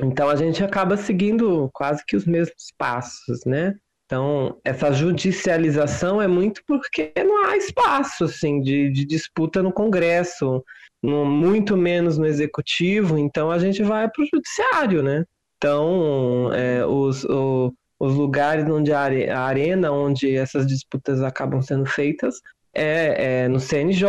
[0.02, 3.76] então a gente acaba seguindo quase que os mesmos passos, né?
[4.06, 10.64] Então, essa judicialização é muito porque não há espaço assim, de, de disputa no Congresso,
[11.04, 15.24] no, muito menos no Executivo, então a gente vai para o Judiciário, né?
[15.58, 19.02] Então, é, os, o, os lugares onde a,
[19.42, 22.36] arena onde essas disputas acabam sendo feitas
[22.74, 24.08] é, é no CNJ,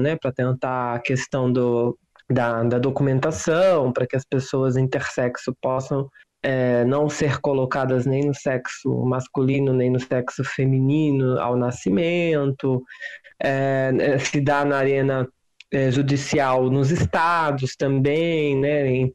[0.00, 0.16] né?
[0.16, 1.98] Para tentar a questão do,
[2.30, 6.08] da, da documentação, para que as pessoas intersexo possam
[6.42, 12.82] é, não ser colocadas nem no sexo masculino nem no sexo feminino ao nascimento,
[13.42, 15.26] é, é se dá na arena
[15.72, 18.86] é, judicial nos estados também, né?
[18.86, 19.12] Em,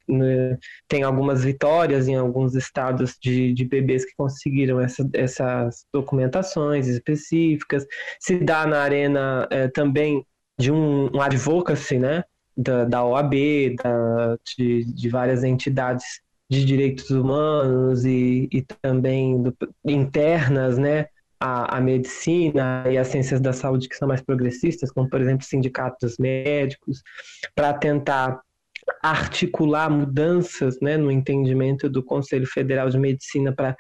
[0.88, 7.86] tem algumas vitórias em alguns estados de, de bebês que conseguiram essa, essas documentações específicas,
[8.20, 10.26] se dá na arena é, também
[10.60, 12.24] de um, um advocacy, né?
[12.60, 19.56] Da, da OAB, da, de, de várias entidades de direitos humanos e, e também do,
[19.86, 21.06] internas, né,
[21.40, 25.46] a, a, medicina e as ciências da saúde que são mais progressistas, como por exemplo
[25.46, 27.02] sindicatos médicos,
[27.56, 28.42] para tentar
[29.02, 33.78] articular mudanças, né, no entendimento do Conselho Federal de Medicina para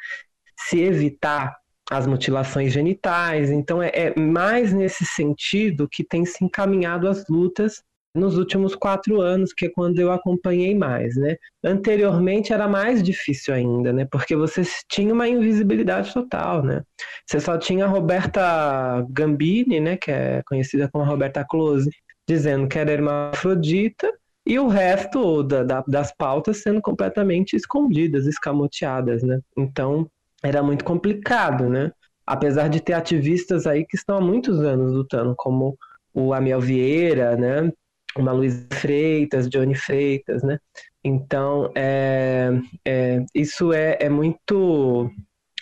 [0.69, 1.57] se evitar
[1.91, 3.49] as mutilações genitais.
[3.49, 7.83] Então é, é mais nesse sentido que tem se encaminhado as lutas
[8.19, 11.35] nos últimos quatro anos, que é quando eu acompanhei mais, né?
[11.63, 14.05] Anteriormente era mais difícil ainda, né?
[14.11, 16.83] Porque você tinha uma invisibilidade total, né?
[17.25, 19.97] Você só tinha a Roberta Gambini, né?
[19.97, 21.89] Que é conhecida como Roberta Close,
[22.27, 24.11] dizendo que era hermafrodita,
[24.45, 29.39] e o resto da, da, das pautas sendo completamente escondidas, escamoteadas, né?
[29.57, 30.09] Então
[30.43, 31.91] era muito complicado, né?
[32.29, 35.75] apesar de ter ativistas aí que estão há muitos anos lutando, como
[36.13, 37.73] o Amiel Vieira, né?
[38.17, 40.59] Uma Luiz Freitas, Johnny Freitas, né?
[41.03, 42.49] Então, é,
[42.85, 45.09] é, isso é, é muito,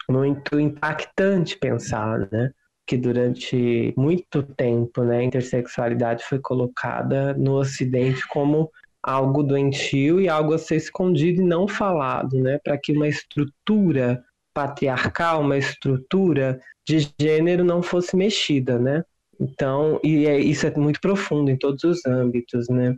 [0.10, 2.52] muito impactante pensar, né?
[2.86, 8.72] Que durante muito tempo, né, a intersexualidade foi colocada no Ocidente como
[9.04, 12.60] algo doentio e algo a ser escondido e não falado, né?
[12.64, 19.04] Para que uma estrutura patriarcal, uma estrutura de gênero não fosse mexida, né?
[19.40, 22.96] Então, e é, isso é muito profundo em todos os âmbitos, né?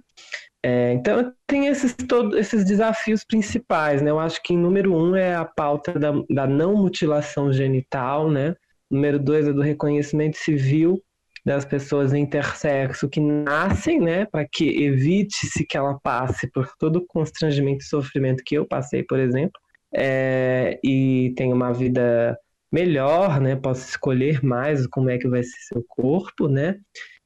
[0.63, 4.09] É, então, tem esses, todos esses desafios principais, né?
[4.09, 8.55] Eu acho que número um é a pauta da, da não mutilação genital, né?
[8.91, 11.01] Número dois é do reconhecimento civil
[11.45, 14.25] das pessoas intersexo que nascem, né?
[14.25, 19.03] Para que evite-se que ela passe por todo o constrangimento e sofrimento que eu passei,
[19.03, 19.59] por exemplo,
[19.95, 22.37] é, e tenha uma vida
[22.71, 23.55] melhor, né?
[23.55, 26.79] Possa escolher mais como é que vai ser seu corpo, né?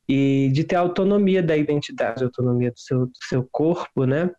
[0.07, 4.29] e de ter autonomia da identidade, autonomia do seu, do seu corpo, né?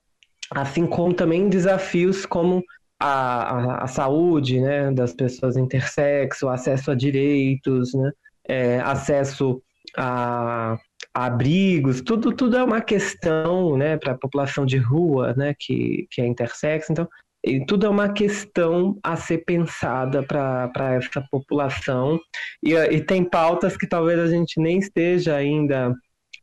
[0.51, 2.63] Assim como também desafios como
[3.01, 8.13] a, a, a saúde né, das pessoas intersexo, acesso a direitos, né,
[8.47, 9.63] é, acesso
[9.97, 10.75] a,
[11.15, 16.07] a, abrigos, tudo, tudo é uma questão né, para a população de rua né, que,
[16.11, 16.93] que é intersexo.
[16.93, 17.09] Então,
[17.45, 22.19] e tudo é uma questão a ser pensada para essa população.
[22.63, 25.95] E, e tem pautas que talvez a gente nem esteja ainda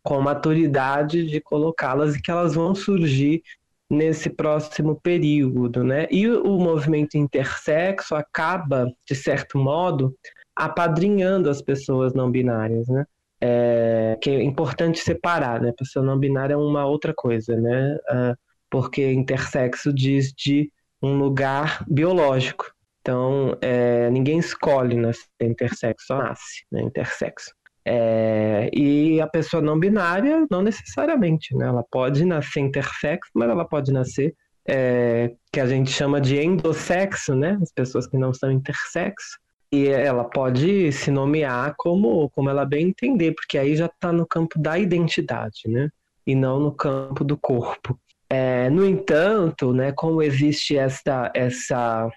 [0.03, 3.41] com maturidade de colocá-las e que elas vão surgir
[3.89, 6.07] nesse próximo período, né?
[6.09, 10.15] E o movimento intersexo acaba, de certo modo,
[10.55, 13.05] apadrinhando as pessoas não binárias, né?
[13.43, 15.73] É, que é importante separar, né?
[15.75, 17.97] Pessoa não binária é uma outra coisa, né?
[18.09, 18.37] Uh,
[18.69, 22.71] porque intersexo diz de um lugar biológico.
[23.01, 27.51] Então, é, ninguém escolhe nascer intersexo, só nasce né, intersexo.
[27.83, 31.67] É, e a pessoa não binária, não necessariamente, né?
[31.67, 34.35] Ela pode nascer intersexo, mas ela pode nascer,
[34.67, 37.57] é, que a gente chama de endossexo, né?
[37.59, 39.39] As pessoas que não são intersexo.
[39.71, 44.27] E ela pode se nomear como, como ela bem entender, porque aí já está no
[44.27, 45.89] campo da identidade, né?
[46.27, 47.97] E não no campo do corpo.
[48.33, 52.09] É, no entanto, né, como existe essa, essa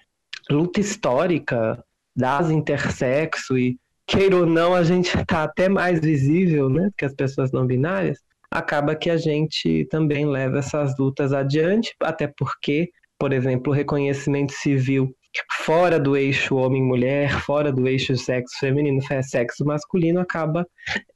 [0.49, 1.83] luta histórica
[2.15, 7.13] das intersexo e, queira ou não, a gente está até mais visível né, que as
[7.13, 8.17] pessoas não binárias,
[8.49, 14.53] acaba que a gente também leva essas lutas adiante, até porque, por exemplo, o reconhecimento
[14.53, 15.13] civil
[15.63, 20.65] fora do eixo homem-mulher, fora do eixo sexo feminino, sexo masculino, acaba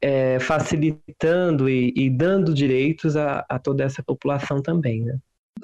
[0.02, 5.18] é, facilitando e, e, dando direitos a, a, toda essa população também, né?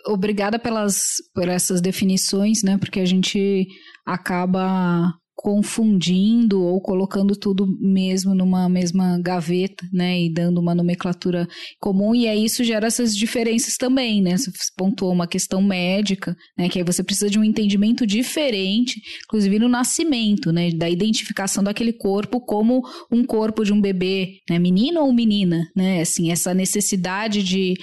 [0.05, 2.77] Obrigada pelas, por essas definições, né?
[2.77, 3.67] Porque a gente
[4.05, 11.47] acaba confundindo ou colocando tudo mesmo numa mesma gaveta, né, e dando uma nomenclatura
[11.79, 16.69] comum, e aí isso gera essas diferenças também, né, você pontuou uma questão médica, né,
[16.69, 21.93] que aí você precisa de um entendimento diferente, inclusive no nascimento, né, da identificação daquele
[21.93, 27.43] corpo como um corpo de um bebê, né, menino ou menina, né, assim, essa necessidade
[27.43, 27.73] de,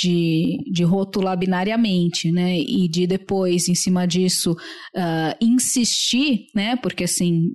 [0.00, 7.04] de, de rotular binariamente, né, e de depois, em cima disso, uh, insistir, né, porque
[7.04, 7.50] assim,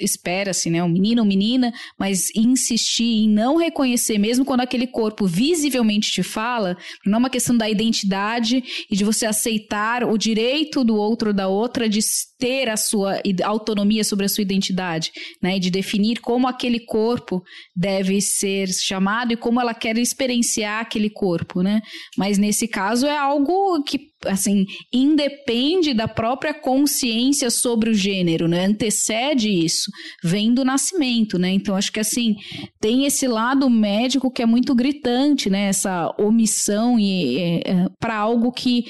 [0.00, 5.26] espera-se, né, um menino ou menina, mas insistir em não reconhecer, mesmo quando aquele corpo
[5.26, 10.84] visivelmente te fala, não é uma questão da identidade e de você aceitar o direito
[10.84, 12.00] do outro ou da outra de
[12.38, 15.10] ter a sua autonomia sobre a sua identidade,
[15.42, 17.42] né, e de definir como aquele corpo
[17.74, 21.80] deve ser chamado e como ela quer experienciar aquele corpo, né,
[22.16, 28.66] mas nesse caso é algo que assim, independe da própria consciência sobre o gênero, né?
[28.66, 29.90] Antecede isso,
[30.22, 31.50] vem do nascimento, né?
[31.50, 32.34] Então acho que assim,
[32.80, 35.68] tem esse lado médico que é muito gritante, né?
[35.68, 38.84] Essa omissão e é, é para algo que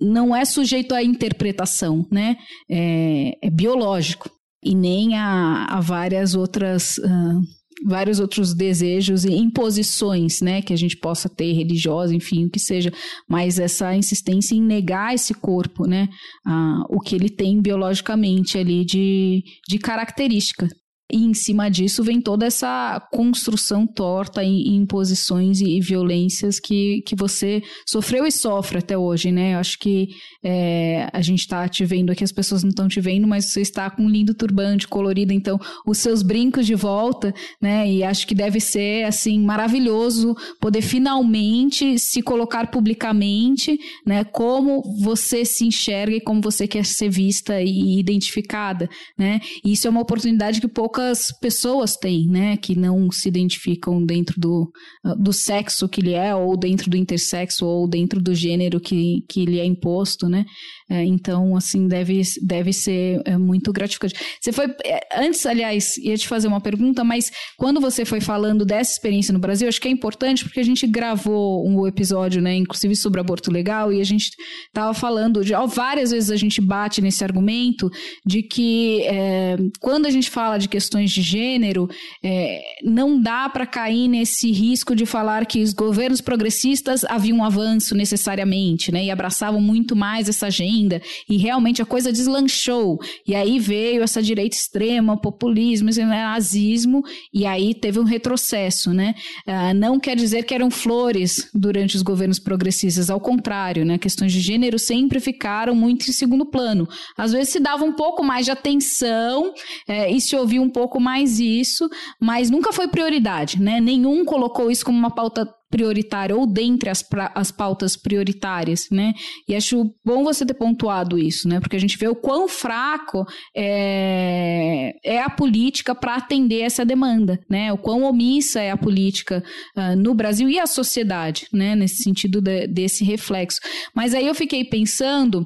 [0.00, 2.36] não é sujeito à interpretação, né?
[2.70, 4.30] É, é biológico
[4.62, 7.40] e nem a, a várias outras uh,
[7.84, 12.58] vários outros desejos e imposições, né, que a gente possa ter religiosa, enfim, o que
[12.58, 12.92] seja,
[13.28, 16.08] mas essa insistência em negar esse corpo, né,
[16.46, 20.68] a, o que ele tem biologicamente ali de, de característica.
[21.10, 27.14] E em cima disso vem toda essa construção torta e imposições e, violências que, que
[27.14, 29.54] você sofreu e sofre até hoje, né?
[29.54, 30.08] Eu acho que
[30.42, 33.60] é, a gente está te vendo aqui, as pessoas não estão te vendo, mas você
[33.60, 37.32] está com um lindo turbante colorido, então os seus brincos de volta,
[37.62, 37.88] né?
[37.88, 44.24] E acho que deve ser, assim, maravilhoso poder finalmente se colocar publicamente, né?
[44.24, 49.40] Como você se enxerga e como você quer ser vista e identificada, né?
[49.64, 54.02] E isso é uma oportunidade que pouco poucas pessoas têm, né, que não se identificam
[54.02, 54.70] dentro do,
[55.18, 59.44] do sexo que ele é, ou dentro do intersexo, ou dentro do gênero que, que
[59.44, 60.46] lhe é imposto, né?
[60.88, 64.14] É, então, assim, deve, deve ser é, muito gratificante.
[64.40, 64.66] Você foi.
[64.84, 69.32] É, antes, aliás, ia te fazer uma pergunta, mas quando você foi falando dessa experiência
[69.32, 73.20] no Brasil, acho que é importante porque a gente gravou um episódio, né, inclusive sobre
[73.20, 74.30] aborto legal, e a gente
[74.68, 75.54] estava falando de.
[75.54, 77.90] Ó, várias vezes a gente bate nesse argumento
[78.24, 81.88] de que é, quando a gente fala de questões de gênero,
[82.24, 87.44] é, não dá para cair nesse risco de falar que os governos progressistas haviam um
[87.44, 91.02] avanço necessariamente, né, e abraçavam muito mais essa gente ainda.
[91.28, 92.98] E realmente a coisa deslanchou.
[93.26, 97.02] E aí veio essa direita extrema, populismo, nazismo,
[97.32, 99.14] e aí teve um retrocesso, né?
[99.46, 103.98] Ah, não quer dizer que eram flores durante os governos progressistas, ao contrário, né?
[103.98, 106.86] Questões de gênero sempre ficaram muito em segundo plano.
[107.16, 109.52] Às vezes se dava um pouco mais de atenção
[109.88, 111.88] é, e se ouvia um pouco mais isso,
[112.20, 113.80] mas nunca foi prioridade, né?
[113.80, 117.04] Nenhum colocou isso como uma pauta prioritária ou dentre as,
[117.34, 119.12] as pautas prioritárias, né?
[119.48, 121.60] E acho bom você ter pontuado isso, né?
[121.60, 123.24] Porque a gente vê o quão fraco
[123.56, 127.72] é, é a política para atender essa demanda, né?
[127.72, 129.42] O quão omissa é a política
[129.76, 131.74] uh, no Brasil e a sociedade, né?
[131.74, 133.60] Nesse sentido de, desse reflexo.
[133.94, 135.44] Mas aí eu fiquei pensando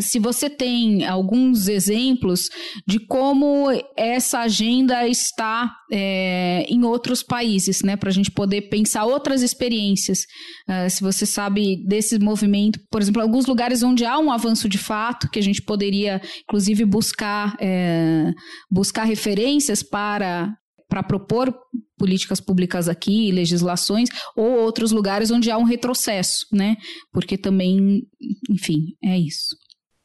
[0.00, 2.48] se você tem alguns exemplos
[2.86, 3.66] de como
[3.96, 10.20] essa agenda está é, em outros países, né, para a gente poder pensar outras experiências.
[10.68, 14.78] Uh, se você sabe desse movimento, por exemplo, alguns lugares onde há um avanço de
[14.78, 18.32] fato, que a gente poderia, inclusive, buscar, é,
[18.70, 20.52] buscar referências para
[20.88, 21.54] para propor
[21.96, 26.76] políticas públicas aqui, legislações, ou outros lugares onde há um retrocesso, né?
[27.10, 28.02] Porque também,
[28.50, 29.56] enfim, é isso.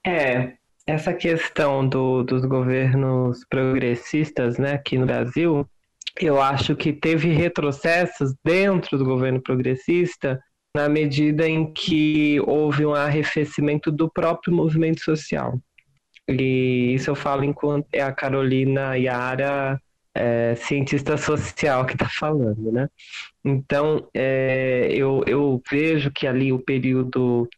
[0.07, 0.53] É,
[0.85, 5.67] essa questão do, dos governos progressistas né, aqui no Brasil,
[6.17, 10.41] eu acho que teve retrocessos dentro do governo progressista
[10.73, 15.59] na medida em que houve um arrefecimento do próprio movimento social.
[16.29, 19.77] E isso eu falo enquanto é a Carolina Yara,
[20.15, 22.87] é, cientista social, que está falando, né?
[23.43, 27.49] Então, é, eu, eu vejo que ali o período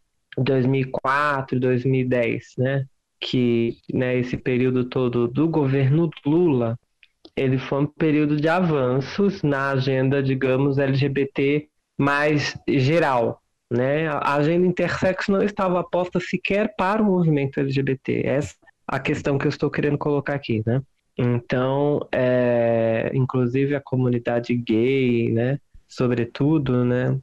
[0.44, 2.86] 2004, 2010, né?
[3.20, 6.78] Que né, esse período todo do governo Lula,
[7.36, 11.68] ele foi um período de avanços na agenda, digamos, LGBT
[11.98, 14.08] mais geral, né?
[14.08, 18.26] A agenda intersexo não estava aposta sequer para o movimento LGBT.
[18.26, 20.82] Essa é a questão que eu estou querendo colocar aqui, né?
[21.18, 25.60] Então, é, inclusive a comunidade gay, né?
[25.88, 27.20] Sobretudo, né?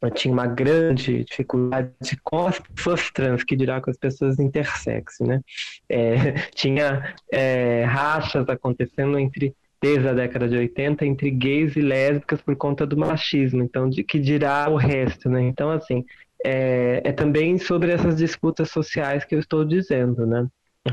[0.00, 1.90] Eu tinha uma grande dificuldade
[2.22, 5.40] com as pessoas trans, que dirá com as pessoas intersexo, né?
[5.88, 12.42] É, tinha é, rachas acontecendo entre desde a década de 80 entre gays e lésbicas
[12.42, 15.42] por conta do machismo, então de que dirá o resto, né?
[15.42, 16.04] Então assim
[16.44, 20.46] é, é também sobre essas disputas sociais que eu estou dizendo, né?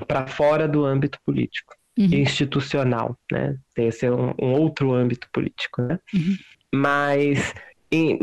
[0.07, 2.09] Para fora do âmbito político uhum.
[2.13, 3.57] institucional, né?
[3.77, 5.99] Esse é um, um outro âmbito político, né?
[6.13, 6.35] Uhum.
[6.73, 7.53] Mas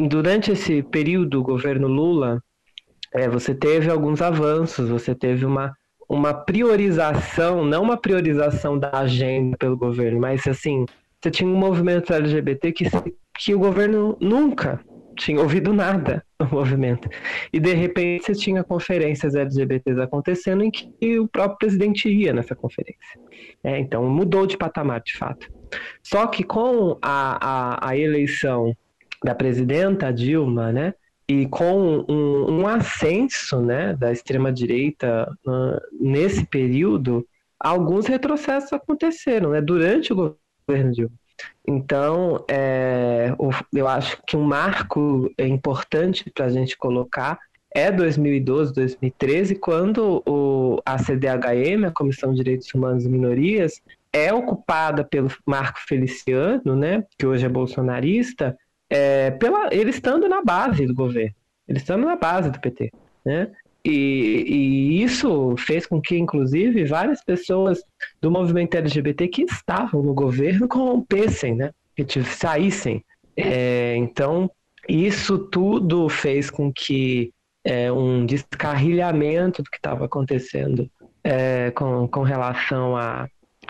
[0.08, 2.42] durante esse período do governo Lula,
[3.12, 5.72] é, você teve alguns avanços, você teve uma,
[6.08, 10.86] uma priorização, não uma priorização da agenda pelo governo, mas assim,
[11.20, 12.84] você tinha um movimento LGBT que,
[13.38, 14.80] que o governo nunca
[15.16, 17.08] tinha ouvido nada do movimento.
[17.52, 22.54] E de repente você tinha conferências LGBTs acontecendo em que o próprio presidente ia nessa
[22.54, 23.20] conferência.
[23.62, 25.46] É, então mudou de patamar, de fato.
[26.02, 28.74] Só que com a, a, a eleição
[29.22, 30.94] da presidenta Dilma, né?
[31.28, 37.26] E com um, um ascenso né, da extrema-direita uh, nesse período,
[37.58, 41.14] alguns retrocessos aconteceram né, durante o governo Dilma.
[41.66, 43.34] Então, é,
[43.72, 47.38] eu acho que um marco importante para a gente colocar
[47.74, 53.80] é 2012, 2013, quando o, a CDHM, a Comissão de Direitos Humanos e Minorias,
[54.12, 58.56] é ocupada pelo Marco Feliciano, né, que hoje é bolsonarista,
[58.92, 61.34] é, pela, ele estando na base do governo,
[61.66, 62.90] ele estando na base do PT,
[63.24, 63.50] né?
[63.84, 67.82] E, e, isso fez com que, inclusive, várias pessoas
[68.20, 71.70] do movimento LGBT que estavam no governo corrompessem, né?
[71.96, 73.02] Que saíssem.
[73.36, 74.50] É, então,
[74.88, 77.32] isso tudo fez com que
[77.64, 80.88] é, um descarrilhamento do que estava acontecendo
[81.24, 83.26] é, com, com relação a,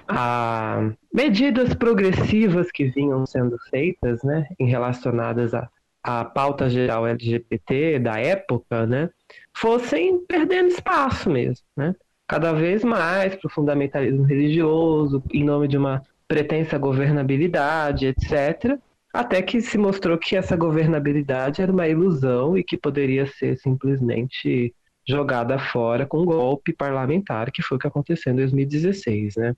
[0.09, 5.69] a medidas progressivas que vinham sendo feitas, né, em relacionadas à,
[6.03, 9.11] à pauta geral LGBT da época, né,
[9.55, 11.95] fossem perdendo espaço mesmo, né,
[12.27, 18.79] cada vez mais para o fundamentalismo religioso, em nome de uma pretensa governabilidade, etc.,
[19.13, 24.75] até que se mostrou que essa governabilidade era uma ilusão e que poderia ser simplesmente
[25.07, 29.55] jogada fora com um golpe parlamentar, que foi o que aconteceu em 2016, né?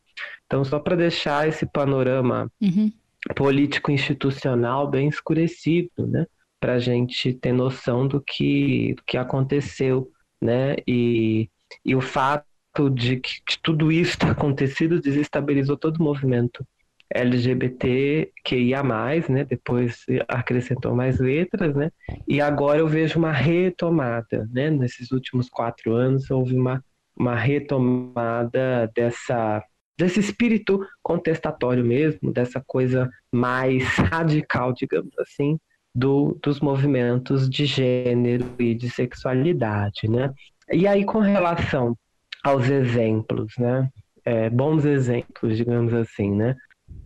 [0.47, 2.91] Então, só para deixar esse panorama uhum.
[3.35, 6.27] político institucional bem escurecido, né?
[6.59, 10.77] Para a gente ter noção do que, do que aconteceu, né?
[10.87, 11.49] E,
[11.85, 12.45] e o fato
[12.93, 16.67] de que, que tudo isso ter acontecido desestabilizou todo o movimento
[17.13, 19.45] LGBT que ia mais, né?
[19.45, 21.91] Depois acrescentou mais letras, né?
[22.27, 24.71] E agora eu vejo uma retomada, né?
[24.71, 26.83] Nesses últimos quatro anos houve uma,
[27.17, 29.63] uma retomada dessa
[29.97, 35.57] desse espírito contestatório mesmo, dessa coisa mais radical, digamos assim,
[35.95, 40.33] do, dos movimentos de gênero e de sexualidade, né?
[40.73, 41.97] E aí com relação
[42.43, 43.89] aos exemplos, né?
[44.25, 46.57] É, bons exemplos, digamos assim, né?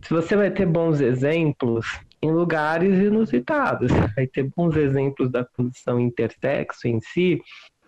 [0.01, 5.99] Se você vai ter bons exemplos em lugares inusitados, vai ter bons exemplos da condição
[5.99, 7.41] intersexo em si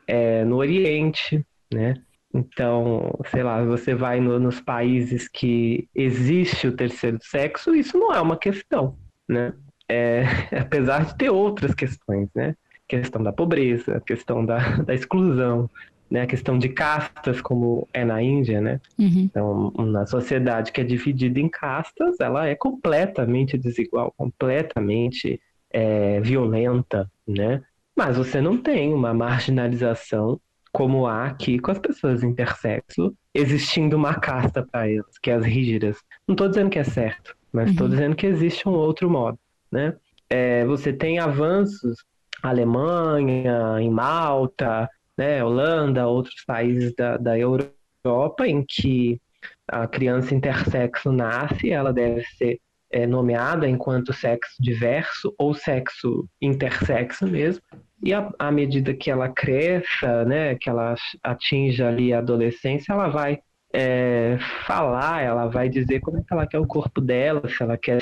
[0.08, 1.96] é, no Oriente, né?
[2.34, 8.14] Então, sei lá, você vai no, nos países que existe o terceiro sexo, isso não
[8.14, 8.98] é uma questão,
[9.28, 9.54] né?
[9.90, 10.24] É,
[10.58, 12.56] apesar de ter outras questões, né?
[12.88, 15.70] Questão da pobreza, questão da, da exclusão,
[16.12, 18.82] né, a questão de castas, como é na Índia, né?
[19.00, 19.30] Uhum.
[19.32, 25.40] Então, na sociedade que é dividida em castas, ela é completamente desigual, completamente
[25.72, 27.64] é, violenta, né?
[27.96, 30.40] Mas você não tem uma marginalização
[30.74, 35.46] como há aqui com as pessoas intersexo, existindo uma casta para elas, que é as
[35.46, 35.98] rígidas.
[36.28, 37.92] Não estou dizendo que é certo, mas estou uhum.
[37.92, 39.40] dizendo que existe um outro modo,
[39.72, 39.96] né?
[40.30, 42.06] É, você tem avanços
[42.42, 44.90] Alemanha, em Malta,
[45.22, 49.22] né, Holanda, outros países da, da Europa, em que
[49.68, 52.60] a criança intersexo nasce, ela deve ser
[52.92, 57.62] é, nomeada enquanto sexo diverso ou sexo intersexo mesmo.
[58.04, 63.40] E à medida que ela cresça, né, que ela atinja ali a adolescência, ela vai
[63.72, 67.78] é, falar, ela vai dizer como é que ela quer o corpo dela, se ela
[67.78, 68.02] quer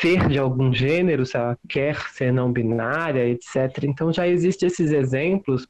[0.00, 3.84] ser de algum gênero, se ela quer ser não binária, etc.
[3.84, 5.68] Então já existem esses exemplos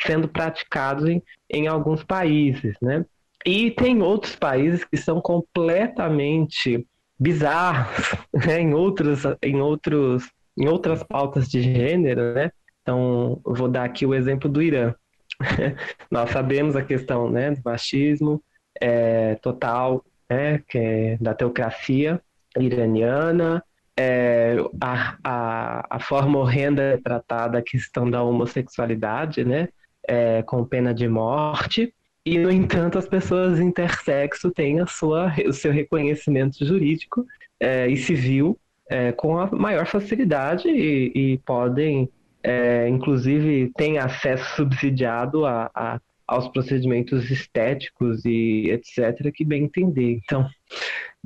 [0.00, 3.04] sendo praticados em, em alguns países, né?
[3.44, 6.86] E tem outros países que são completamente
[7.18, 8.60] bizarros, né?
[8.60, 12.50] em outros, em outros, em outras pautas de gênero, né?
[12.82, 14.94] Então, vou dar aqui o exemplo do Irã.
[16.10, 18.42] Nós sabemos a questão, né, do machismo
[18.80, 22.20] é, total, né, que é da teocracia
[22.56, 23.62] iraniana,
[23.98, 29.68] é, a, a, a, forma horrenda tratada a questão da homossexualidade, né?
[30.06, 31.92] É, com pena de morte.
[32.24, 37.24] E, no entanto, as pessoas intersexo têm a sua, o seu reconhecimento jurídico
[37.58, 42.08] é, e civil é, com a maior facilidade e, e podem,
[42.42, 50.18] é, inclusive, têm acesso subsidiado a, a aos procedimentos estéticos e etc., que bem entender.
[50.24, 50.48] Então,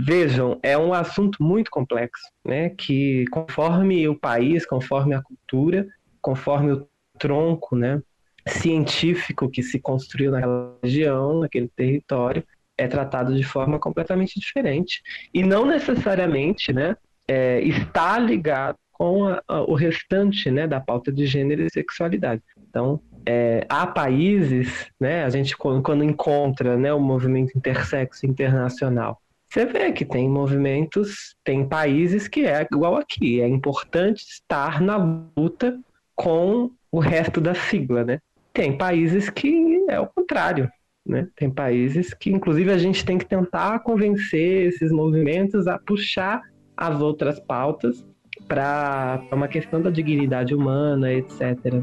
[0.02, 2.70] Vejam, é um assunto muito complexo, né?
[2.70, 5.86] Que conforme o país, conforme a cultura,
[6.22, 6.88] conforme o
[7.18, 8.00] tronco, né?
[8.48, 12.42] Científico que se construiu naquela região, naquele território,
[12.78, 15.02] é tratado de forma completamente diferente
[15.34, 16.96] e não necessariamente, né?
[17.28, 20.66] É, está ligado com a, a, o restante, né?
[20.66, 22.42] Da pauta de gênero e sexualidade.
[22.70, 25.24] Então, é, há países, né?
[25.24, 26.90] A gente quando, quando encontra, né?
[26.90, 29.20] O movimento intersexo internacional
[29.50, 33.40] você vê que tem movimentos, tem países que é igual aqui.
[33.40, 34.96] É importante estar na
[35.36, 35.76] luta
[36.14, 38.20] com o resto da sigla, né?
[38.52, 40.70] Tem países que é o contrário,
[41.04, 41.26] né?
[41.34, 46.42] Tem países que, inclusive, a gente tem que tentar convencer esses movimentos a puxar
[46.76, 48.06] as outras pautas
[48.46, 51.82] para uma questão da dignidade humana, etc.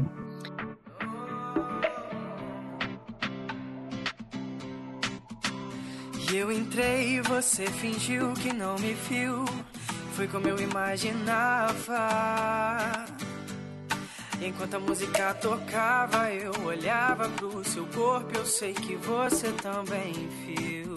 [6.32, 9.46] Eu entrei você fingiu que não me viu.
[10.14, 12.08] Foi como eu imaginava.
[14.40, 18.36] Enquanto a música tocava, eu olhava pro seu corpo.
[18.36, 20.12] Eu sei que você também
[20.44, 20.96] viu.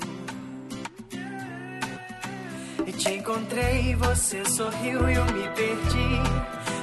[2.86, 6.22] E te encontrei, você sorriu e eu me perdi.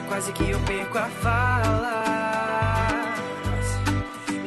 [0.09, 2.18] Quase que eu perco a fala.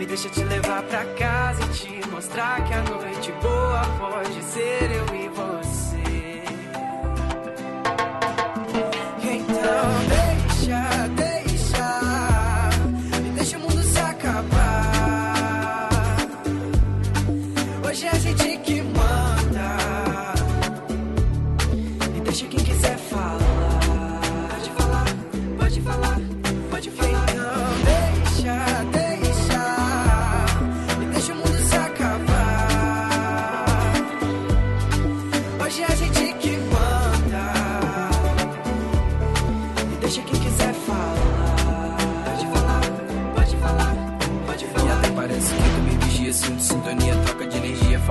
[0.02, 4.90] Me deixa te levar pra casa e te mostrar que a noite boa pode ser
[4.92, 5.21] eu e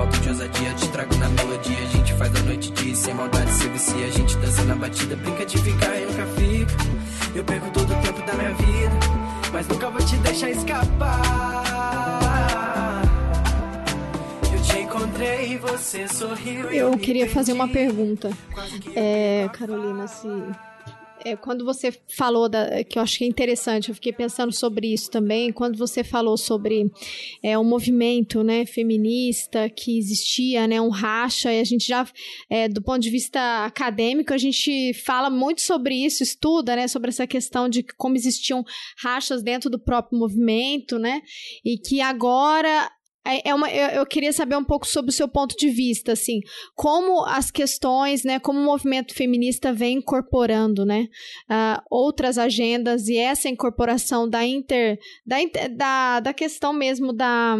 [0.01, 3.53] Falta de ousadia, te trago na melodia A gente faz a noite dia, sem maldade
[3.53, 6.73] se vicia A gente dança na batida, brinca de ficar e nunca fica
[7.35, 8.99] Eu perco todo o tempo da minha vida,
[9.53, 11.61] mas nunca vou te deixar escapar.
[14.51, 16.73] Eu te encontrei, você sorriu.
[16.73, 18.31] e Eu queria fazer uma pergunta.
[18.95, 20.27] É, Carolina, se
[21.23, 25.51] é, quando você falou da, que eu achei interessante, eu fiquei pensando sobre isso também.
[25.51, 26.91] Quando você falou sobre
[27.43, 32.07] é, o movimento, né, feminista que existia, né, um racha, e a gente já,
[32.49, 37.09] é, do ponto de vista acadêmico, a gente fala muito sobre isso, estuda, né, sobre
[37.09, 38.63] essa questão de como existiam
[38.97, 41.21] rachas dentro do próprio movimento, né,
[41.63, 42.89] e que agora
[43.25, 46.13] é é uma, eu, eu queria saber um pouco sobre o seu ponto de vista,
[46.13, 46.39] assim,
[46.75, 51.07] como as questões, né, como o movimento feminista vem incorporando, né,
[51.49, 55.37] ah, outras agendas e essa incorporação da inter, da,
[55.75, 57.55] da, da questão mesmo da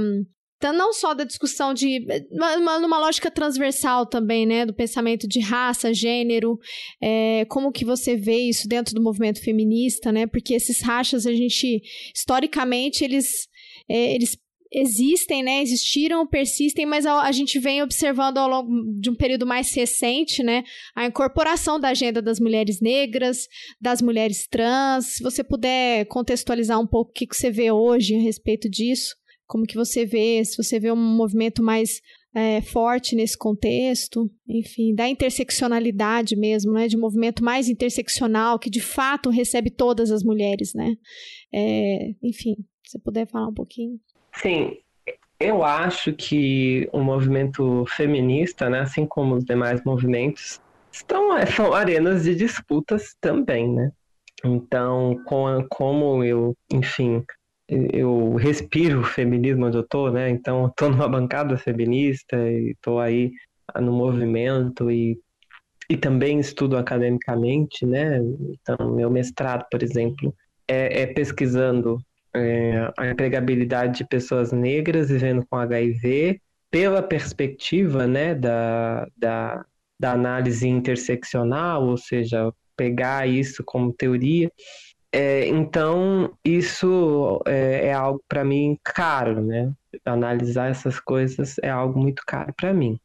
[0.62, 5.40] da- não só da discussão de uma- numa lógica transversal também, né, do pensamento de
[5.40, 6.56] raça, gênero,
[7.02, 11.34] é, como que você vê isso dentro do movimento feminista, né, porque esses rachas a
[11.34, 11.82] gente
[12.16, 13.48] historicamente eles
[13.90, 14.38] é, eles
[14.72, 15.62] existem, né?
[15.62, 20.42] Existiram, persistem, mas a, a gente vem observando ao longo de um período mais recente,
[20.42, 20.64] né?
[20.96, 23.48] A incorporação da agenda das mulheres negras,
[23.80, 25.18] das mulheres trans.
[25.18, 29.16] Se você puder contextualizar um pouco o que, que você vê hoje a respeito disso,
[29.46, 32.00] como que você vê, se você vê um movimento mais
[32.34, 36.88] é, forte nesse contexto, enfim, da interseccionalidade mesmo, né?
[36.88, 40.96] De um movimento mais interseccional que de fato recebe todas as mulheres, né?
[41.54, 42.56] É, enfim,
[42.86, 44.00] se você puder falar um pouquinho.
[44.36, 44.78] Sim,
[45.40, 50.60] eu acho que o movimento feminista, né, assim como os demais movimentos,
[50.94, 53.92] estão, é, são arenas de disputas também, né?
[54.46, 57.24] Então, com a- como eu, enfim,
[57.70, 60.30] eu respiro o feminismo onde eu tô, né?
[60.30, 63.32] Então, eu tô numa bancada feminista e tô aí
[63.82, 65.20] no movimento e,
[65.90, 68.20] e também estudo academicamente, né?
[68.52, 70.34] Então, meu mestrado, por exemplo,
[70.68, 71.98] é, é pesquisando
[72.34, 79.66] é, a empregabilidade de pessoas negras vivendo com HIV pela perspectiva né, da, da,
[80.00, 84.50] da análise interseccional, ou seja, pegar isso como teoria.
[85.12, 89.74] É, então, isso é, é algo para mim caro, né?
[90.06, 92.98] Analisar essas coisas é algo muito caro para mim.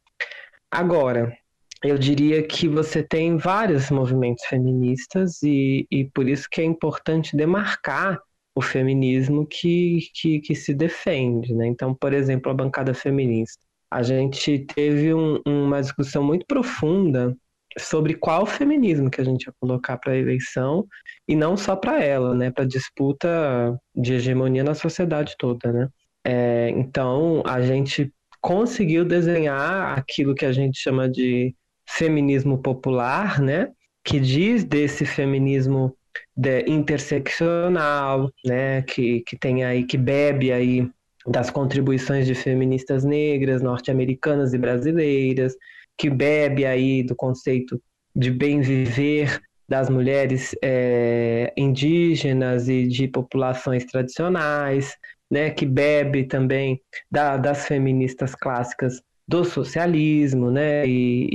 [0.71, 1.37] Agora,
[1.83, 7.35] eu diria que você tem vários movimentos feministas e, e por isso que é importante
[7.35, 8.19] demarcar
[8.57, 11.67] o feminismo que, que, que se defende, né?
[11.67, 13.61] Então, por exemplo, a bancada feminista.
[13.91, 17.35] A gente teve um- uma discussão muito profunda
[17.79, 20.85] sobre qual feminismo que a gente ia colocar para a eleição
[21.27, 22.51] e não só para ela, né?
[22.51, 25.89] Para disputa de hegemonia na sociedade toda, né?
[26.25, 31.55] É, então, a gente conseguiu desenhar aquilo que a gente chama de
[31.89, 33.69] feminismo popular, né?
[34.03, 35.96] Que diz desse feminismo
[36.35, 40.89] de- interseccional, né, que, que tem aí, que bebe aí
[41.25, 45.55] das contribuições de feministas negras, norte-americanas e brasileiras,
[45.97, 47.81] que bebe aí do conceito
[48.15, 54.95] de bem viver das mulheres eh, indígenas e de populações tradicionais,
[55.29, 56.79] né, que bebe também
[57.11, 61.29] da- das feministas clássicas do socialismo, né, e,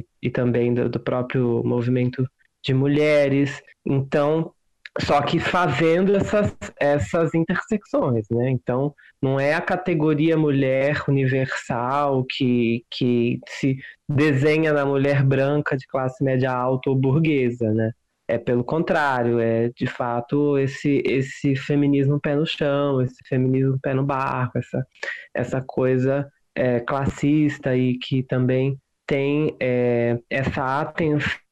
[0.00, 2.28] e, e também do, do próprio movimento
[2.66, 3.62] de mulheres.
[3.86, 4.52] Então,
[5.00, 8.50] só que fazendo essas, essas intersecções, né?
[8.50, 13.76] Então, não é a categoria mulher universal que, que se
[14.08, 17.92] desenha na mulher branca de classe média alta ou burguesa, né?
[18.28, 23.94] É pelo contrário, é de fato esse, esse feminismo pé no chão, esse feminismo pé
[23.94, 24.84] no barco, essa,
[25.32, 31.45] essa coisa é, classista e que também tem é, essa atenção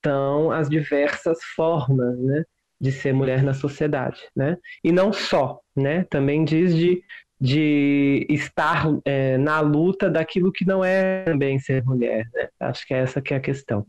[0.50, 2.44] às diversas formas né,
[2.80, 4.20] de ser mulher na sociedade.
[4.34, 4.56] Né?
[4.82, 6.04] E não só, né?
[6.10, 7.02] também diz de,
[7.40, 12.26] de estar é, na luta daquilo que não é também ser mulher.
[12.32, 12.48] Né?
[12.60, 13.86] Acho que é essa que é a questão.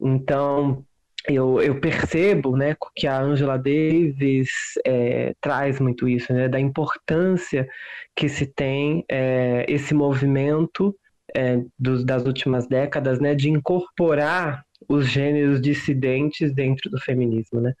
[0.00, 0.84] Então,
[1.26, 4.50] eu, eu percebo né, que a Angela Davis
[4.84, 7.68] é, traz muito isso, né, da importância
[8.16, 10.94] que se tem é, esse movimento
[11.36, 17.60] é, dos, das últimas décadas né, de incorporar os gêneros dissidentes dentro do feminismo.
[17.60, 17.72] Né?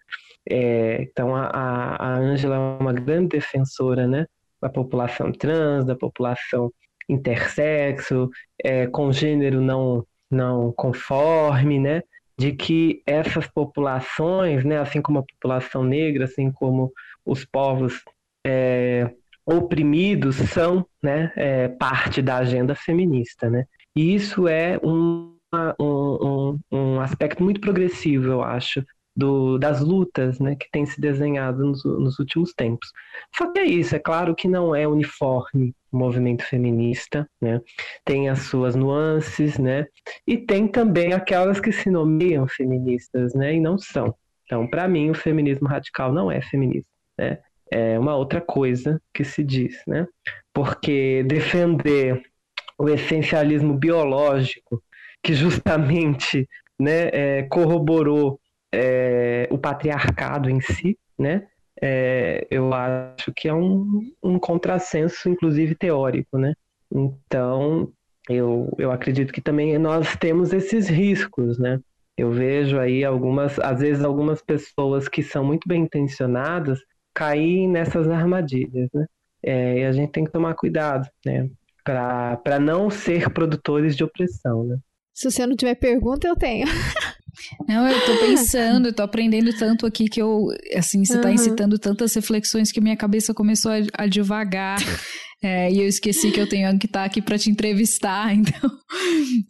[0.48, 4.26] É, então, a, a Angela é uma grande defensora né,
[4.60, 6.72] da população trans, da população
[7.08, 8.30] intersexo,
[8.62, 12.02] é, com gênero não, não conforme, né?
[12.38, 16.92] de que essas populações, né, assim como a população negra, assim como
[17.26, 18.04] os povos
[18.46, 19.10] é,
[19.44, 23.50] oprimidos, são né, é, parte da agenda feminista.
[23.50, 23.64] Né?
[23.96, 25.36] E isso é um,
[25.80, 25.84] um,
[26.98, 28.84] um aspecto muito progressivo, eu acho,
[29.18, 32.92] do, das lutas né, que tem se desenhado nos, nos, últimos tempos.
[33.36, 37.60] Só que é isso, é claro que não é uniforme o movimento feminista, né?
[38.04, 39.86] tem as suas nuances, né?
[40.24, 43.54] e tem também aquelas que se nomeiam feministas né?
[43.54, 44.14] e não são.
[44.44, 46.92] Então, para mim, o feminismo radical não é feminismo.
[47.18, 47.38] Né?
[47.72, 50.06] É uma outra coisa que se diz, né?
[50.54, 52.22] porque defender
[52.78, 54.80] o essencialismo biológico,
[55.24, 56.48] que justamente
[56.78, 58.40] né, é, corroborou
[58.72, 61.46] é, o patriarcado em si, né?
[61.80, 66.54] É, eu acho que é um, um contrassenso, inclusive teórico, né?
[66.92, 67.92] Então,
[68.28, 71.80] eu, eu acredito que também nós temos esses riscos, né?
[72.16, 76.80] Eu vejo aí algumas, às vezes, algumas pessoas que são muito bem intencionadas
[77.14, 79.06] cair nessas armadilhas, né?
[79.42, 81.48] É, e a gente tem que tomar cuidado, né?
[81.84, 84.78] Para não ser produtores de opressão, né?
[85.18, 86.68] Se você não tiver pergunta, eu tenho.
[87.66, 90.46] Não, eu tô pensando, eu tô aprendendo tanto aqui que eu,
[90.76, 91.20] assim, você uhum.
[91.22, 94.78] tá incitando tantas reflexões que minha cabeça começou a, a devagar.
[95.40, 98.70] É, e eu esqueci que eu tenho que estar tá aqui para te entrevistar, então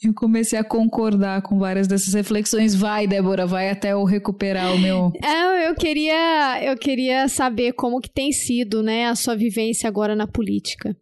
[0.05, 2.74] eu comecei a concordar com várias dessas reflexões.
[2.74, 5.11] Vai, Débora, vai até eu recuperar o meu.
[5.24, 10.14] É, eu queria, eu queria saber como que tem sido, né, a sua vivência agora
[10.14, 10.95] na política.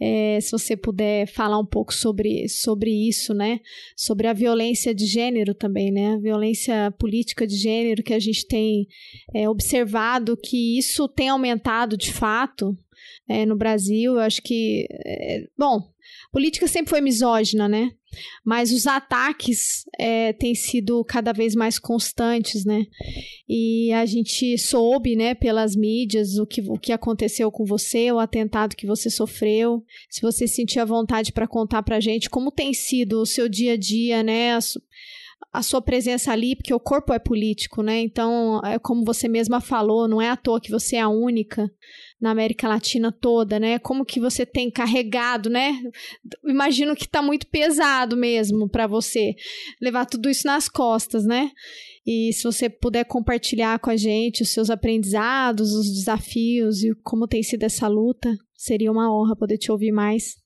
[0.00, 3.60] É, se você puder falar um pouco sobre, sobre isso, né,
[3.96, 8.44] sobre a violência de gênero também, né, a violência política de gênero que a gente
[8.46, 8.88] tem
[9.32, 12.76] é, observado que isso tem aumentado de fato
[13.28, 14.14] é, no Brasil.
[14.14, 14.86] Eu acho que.
[15.04, 15.82] É, bom,
[16.32, 17.92] política sempre foi misógina, né?
[18.44, 22.86] Mas os ataques é, têm sido cada vez mais constantes, né?
[23.48, 28.18] E a gente soube, né, pelas mídias, o que, o que aconteceu com você, o
[28.18, 29.84] atentado que você sofreu.
[30.08, 33.76] Se você sentia vontade para contar para gente como tem sido o seu dia a
[33.76, 34.54] dia, né?
[34.54, 34.58] A,
[35.52, 38.00] a sua presença ali, porque o corpo é político, né?
[38.00, 41.70] Então, é como você mesma falou, não é à toa que você é a única
[42.20, 43.78] na América Latina toda, né?
[43.78, 45.78] Como que você tem carregado, né?
[46.44, 49.34] Imagino que está muito pesado mesmo para você
[49.80, 51.50] levar tudo isso nas costas, né?
[52.06, 57.26] E se você puder compartilhar com a gente os seus aprendizados, os desafios e como
[57.26, 60.36] tem sido essa luta, seria uma honra poder te ouvir mais.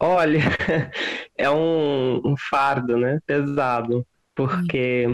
[0.00, 0.40] Olha,
[1.36, 3.18] é um, um fardo, né?
[3.26, 5.06] Pesado, porque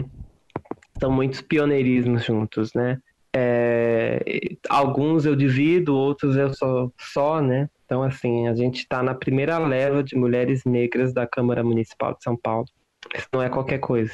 [0.99, 2.97] são muitos pioneirismos juntos, né?
[3.37, 4.23] É,
[4.69, 7.69] alguns eu divido, outros eu sou só, né?
[7.83, 12.23] Então, assim, a gente está na primeira leva de mulheres negras da Câmara Municipal de
[12.23, 12.65] São Paulo.
[13.13, 14.13] Isso não é qualquer coisa.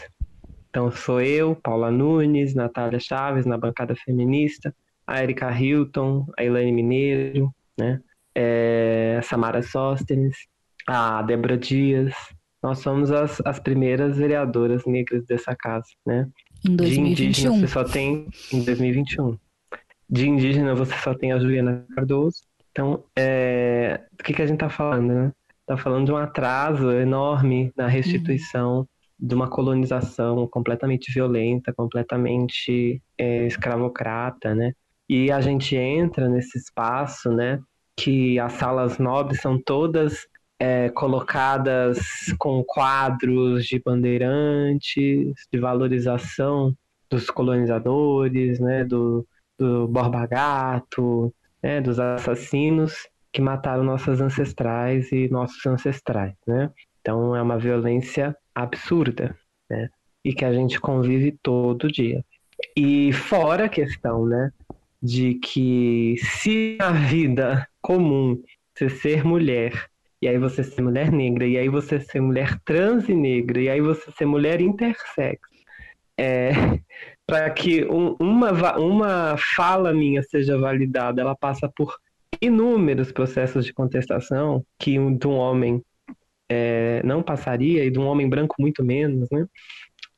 [0.70, 4.74] Então, sou eu, Paula Nunes, Natália Chaves, na bancada feminista,
[5.06, 8.02] a Erika Hilton, a Elaine Mineiro, né?
[8.34, 10.36] É, a Samara Sóstenes,
[10.88, 12.14] a Débora Dias.
[12.64, 16.28] Nós somos as, as primeiras vereadoras negras dessa casa, né?
[16.68, 17.16] Em 2021.
[17.16, 19.38] De indígena você só tem em 2021.
[20.10, 22.42] De indígena você só tem a Juliana Cardoso.
[22.72, 25.32] Então, é, do que, que a gente está falando, né?
[25.62, 28.88] Está falando de um atraso enorme na restituição uhum.
[29.20, 34.74] de uma colonização completamente violenta, completamente é, escravocrata, né?
[35.10, 37.60] E a gente entra nesse espaço, né?
[37.98, 40.26] Que as salas nobres são todas
[40.62, 41.98] é, colocadas
[42.38, 46.78] com quadros de bandeirantes, de valorização
[47.10, 51.34] dos colonizadores, né, do, do Borba Gato,
[51.64, 52.94] né, dos assassinos
[53.34, 56.70] que mataram nossas ancestrais e nossos ancestrais, né?
[57.00, 59.36] Então é uma violência absurda,
[59.68, 59.90] né?
[60.24, 62.24] E que a gente convive todo dia.
[62.78, 64.52] E fora a questão, né,
[65.02, 68.40] de que se a vida comum
[68.76, 69.90] você ser mulher,
[70.22, 73.70] e aí você ser mulher negra, e aí você ser mulher trans e negra, e
[73.70, 75.50] aí você ser mulher intersexo,
[76.18, 76.52] é,
[77.26, 81.98] para que um, uma, uma fala minha seja validada, ela passa por
[82.42, 85.82] inúmeros processos de contestação que um, de um homem
[86.50, 89.46] é, não passaria, e de um homem branco muito menos, né?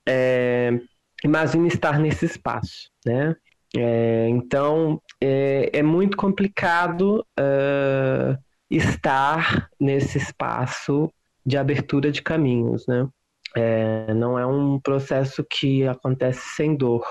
[0.07, 0.79] É,
[1.23, 3.35] imagine estar nesse espaço, né?
[3.75, 8.37] É, então, é, é, muito complicado uh,
[8.75, 11.11] estar nesse espaço
[11.45, 13.07] de abertura de caminhos, né?
[13.55, 17.05] É, não é um processo que acontece sem dor,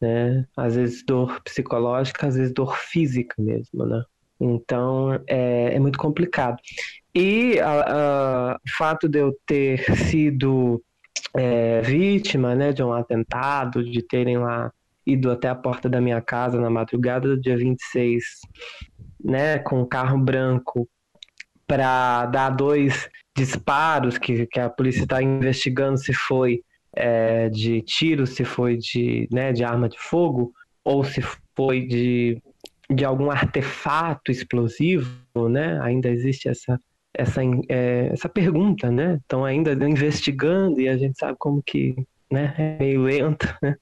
[0.00, 0.44] né?
[0.56, 4.02] Às vezes dor psicológica, às vezes dor física mesmo, né?
[4.40, 6.56] Então é, é muito complicado.
[7.14, 10.82] E o fato de eu ter sido
[11.34, 14.72] é, vítima né, de um atentado, de terem lá
[15.06, 18.24] ido até a porta da minha casa na madrugada do dia 26,
[19.22, 20.88] né, com um carro branco,
[21.66, 26.62] para dar dois disparos que, que a polícia está investigando se foi
[26.96, 30.52] é, de tiro, se foi de, né, de arma de fogo,
[30.82, 31.20] ou se
[31.54, 32.42] foi de,
[32.90, 35.10] de algum artefato explosivo,
[35.50, 35.78] né?
[35.82, 36.80] Ainda existe essa,
[37.12, 39.18] essa, é, essa pergunta, né?
[39.20, 41.94] Estão ainda investigando e a gente sabe como que
[42.30, 43.76] né, é meio lento, né?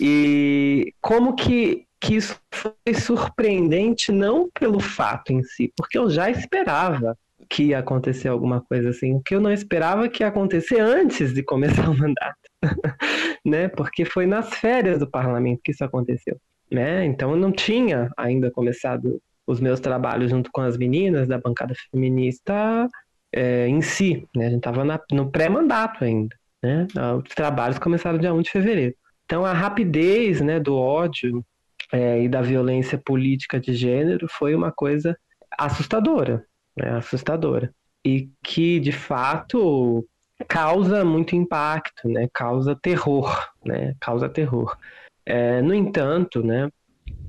[0.00, 6.28] E como que, que isso foi surpreendente não pelo fato em si, porque eu já
[6.28, 7.16] esperava
[7.48, 11.32] que ia acontecer alguma coisa assim, o que eu não esperava que ia acontecer antes
[11.32, 12.36] de começar o mandato,
[13.46, 13.68] né?
[13.68, 16.36] Porque foi nas férias do parlamento que isso aconteceu,
[16.70, 17.04] né?
[17.04, 21.74] Então eu não tinha ainda começado os meus trabalhos junto com as meninas da bancada
[21.90, 22.88] feminista
[23.32, 24.46] é, em si, né?
[24.46, 26.86] A gente estava no pré-mandato ainda, né?
[27.22, 28.94] Os trabalhos começaram dia 1 de fevereiro.
[29.24, 31.44] Então a rapidez, né, do ódio
[31.92, 35.16] é, e da violência política de gênero foi uma coisa
[35.58, 36.44] assustadora,
[36.76, 36.96] né?
[36.96, 37.72] Assustadora
[38.04, 40.04] e que de fato
[40.48, 42.28] causa muito impacto, né?
[42.32, 43.94] Causa terror, né?
[44.00, 44.76] Causa terror.
[45.24, 46.68] É, no entanto, né?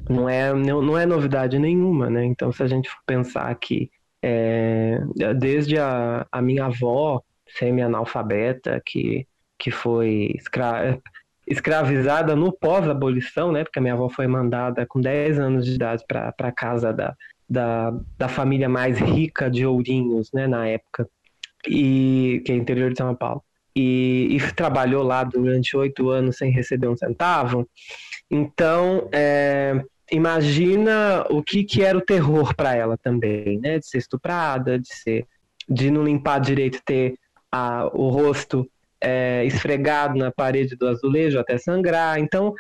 [0.09, 2.26] não é, não é novidade nenhuma, né?
[2.26, 3.89] Então, se a gente for pensar que
[4.22, 4.99] é,
[5.38, 7.22] desde a, a minha avó
[7.57, 10.99] semi-analfabeta, que, que foi escra
[11.46, 13.64] escravizada no pós-abolição, né?
[13.64, 17.16] Porque a minha avó foi mandada com 10 anos de idade para a casa da,
[17.50, 20.48] da, da família mais rica de Ourinhos, né?
[20.48, 21.08] Na época,
[21.68, 23.44] e que é interior de São Paulo.
[23.76, 27.68] E, e trabalhou lá durante oito anos sem receber um centavo.
[28.30, 33.80] Então, é, imagina o que, que era o terror para ela também, né?
[33.80, 35.28] De ser estuprada, de ser,
[35.68, 37.16] de não limpar direito, ter
[37.52, 38.68] a, o rosto
[39.04, 42.18] é, esfregado na parede do azulejo até sangrar.
[42.20, 42.54] Então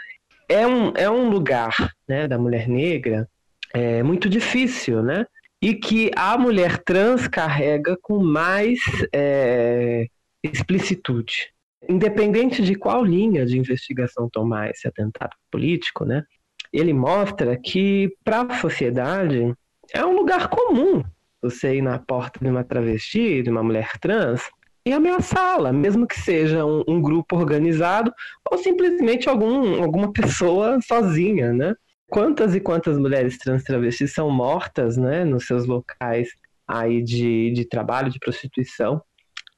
[0.49, 1.75] é um, é um lugar,
[2.07, 3.27] né, da mulher negra
[3.73, 5.25] é, muito difícil, né?
[5.61, 8.79] E que a mulher trans carrega com mais
[9.13, 10.07] é,
[10.43, 11.53] explicitude.
[11.89, 16.23] Independente de qual linha de investigação tomar esse atentado político, né?
[16.73, 19.53] ele mostra que para a sociedade
[19.93, 21.03] é um lugar comum
[21.39, 24.41] você ir na porta de uma travesti, de uma mulher trans,
[24.85, 28.13] e ameaçá-la, mesmo que seja um, um, grupo organizado
[28.51, 31.73] ou simplesmente algum, alguma pessoa sozinha, né?
[32.09, 36.29] Quantas e quantas mulheres trans travestis são mortas, né, nos seus locais
[36.67, 39.01] aí de, de trabalho, de prostituição,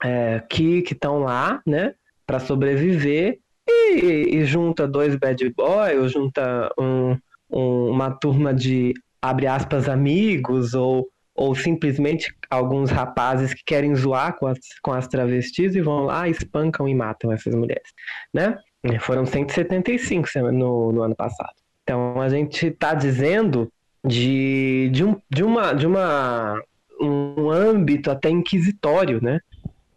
[0.04, 1.94] é, que estão lá, né,
[2.26, 7.18] para sobreviver e, e junta dois bad boys, ou junta um,
[7.50, 14.38] um, uma turma de, abre aspas, amigos, ou, ou simplesmente alguns rapazes que querem zoar
[14.38, 17.94] com as, com as travestis e vão lá, espancam e matam essas mulheres,
[18.34, 18.58] né?
[19.00, 21.54] Foram 175 no, no ano passado.
[21.84, 23.72] Então a gente está dizendo
[24.06, 26.62] de, de, um, de, uma, de uma,
[27.02, 29.40] um âmbito até inquisitório, né?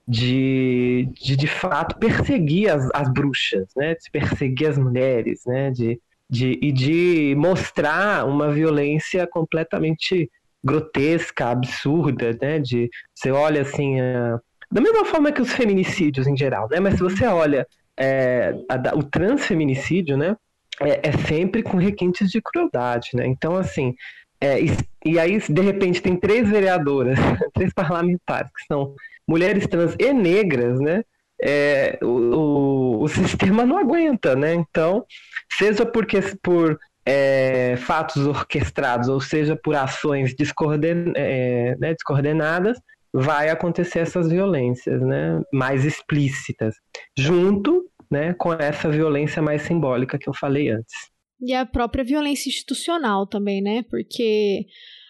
[0.09, 3.95] de, de, de fato perseguir as, as bruxas, né?
[3.95, 5.70] De perseguir as mulheres, né?
[5.70, 10.30] De, de, e de mostrar uma violência completamente
[10.64, 12.59] grotesca, absurda, né?
[12.59, 14.38] De você olha assim, a,
[14.70, 16.80] da mesma forma que os feminicídios em geral, né?
[16.80, 17.66] Mas se você olha
[17.98, 20.36] é, a, o transfeminicídio, né?
[20.80, 23.26] É, é, sempre com requintes de crueldade, né?
[23.26, 23.94] Então, assim,
[24.40, 24.70] é, e,
[25.04, 27.18] e, aí, de repente, tem três vereadoras,
[27.52, 28.94] três parlamentares que são
[29.26, 31.02] mulheres trans e negras, né?
[31.42, 34.54] É, o, o, o, sistema não aguenta, né?
[34.54, 35.04] Então,
[35.52, 36.78] seja porque por
[37.11, 42.78] é, fatos orquestrados, ou seja por ações descoorden, é, né, descoordenadas,
[43.11, 45.40] vai acontecer essas violências, né?
[45.50, 46.74] Mais explícitas,
[47.16, 50.92] junto né, com essa violência mais simbólica que eu falei antes.
[51.40, 53.82] E a própria violência institucional também, né?
[53.88, 54.66] Porque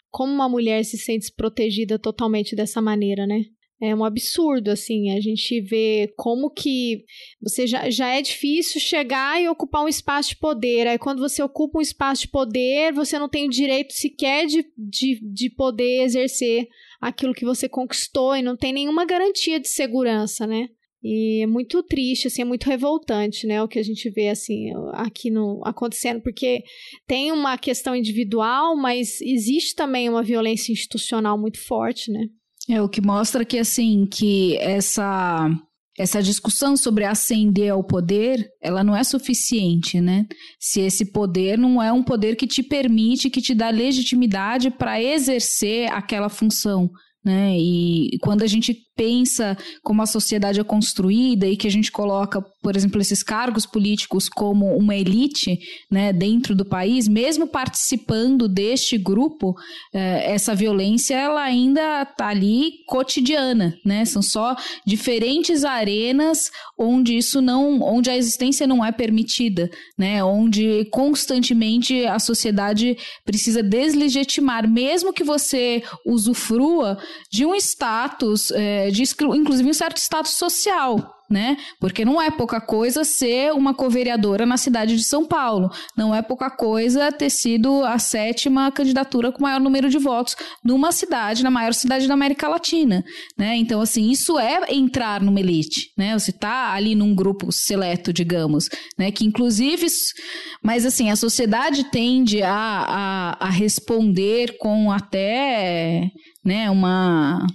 [0.08, 3.42] como uma mulher se sente protegida totalmente dessa maneira, né?
[3.80, 7.04] É um absurdo, assim, a gente vê como que
[7.40, 10.88] você já, já é difícil chegar e ocupar um espaço de poder.
[10.88, 14.64] Aí, quando você ocupa um espaço de poder, você não tem o direito sequer de,
[14.76, 16.66] de, de poder exercer
[17.00, 20.68] aquilo que você conquistou e não tem nenhuma garantia de segurança, né?
[21.00, 24.72] E é muito triste, assim, é muito revoltante, né, o que a gente vê, assim,
[24.94, 26.64] aqui no, acontecendo, porque
[27.06, 32.26] tem uma questão individual, mas existe também uma violência institucional muito forte, né?
[32.68, 35.50] É o que mostra que, assim, que essa
[35.98, 40.26] essa discussão sobre ascender ao poder, ela não é suficiente, né?
[40.60, 45.02] Se esse poder não é um poder que te permite, que te dá legitimidade para
[45.02, 46.88] exercer aquela função,
[47.24, 47.58] né?
[47.58, 52.42] E quando a gente pensa como a sociedade é construída e que a gente coloca,
[52.60, 55.56] por exemplo, esses cargos políticos como uma elite
[55.88, 59.54] né, dentro do país, mesmo participando deste grupo,
[59.94, 64.04] eh, essa violência ela ainda está ali cotidiana, né?
[64.04, 70.24] São só diferentes arenas onde isso não, onde a existência não é permitida, né?
[70.24, 76.98] Onde constantemente a sociedade precisa deslegitimar, mesmo que você usufrua
[77.30, 81.58] de um status eh, de inclusive um certo status social né?
[81.78, 85.70] Porque não é pouca coisa ser uma co-vereadora na cidade de São Paulo.
[85.96, 90.34] Não é pouca coisa ter sido a sétima candidatura com maior número de votos
[90.64, 93.04] numa cidade, na maior cidade da América Latina,
[93.36, 93.56] né?
[93.56, 96.18] Então, assim, isso é entrar numa elite, né?
[96.18, 99.10] Você tá ali num grupo seleto, digamos, né?
[99.12, 99.86] Que inclusive,
[100.62, 102.54] mas assim, a sociedade tende a,
[103.38, 106.10] a, a responder com até
[106.44, 107.46] né, uma,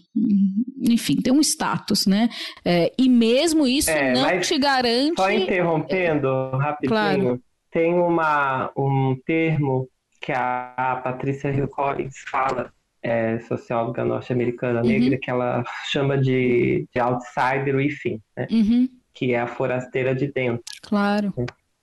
[0.82, 2.30] enfim, tem um status, né,
[2.64, 5.16] é, e mesmo isso é, não te garante...
[5.16, 7.42] Só interrompendo rapidinho, claro.
[7.72, 9.88] tem uma, um termo
[10.22, 12.72] que a Patrícia Hill Collins fala,
[13.02, 14.88] é, socióloga norte-americana uhum.
[14.88, 18.88] negra, que ela chama de, de outsider within, né, uhum.
[19.14, 20.64] que é a forasteira de dentro.
[20.82, 21.34] Claro.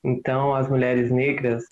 [0.03, 1.64] Então, as mulheres negras,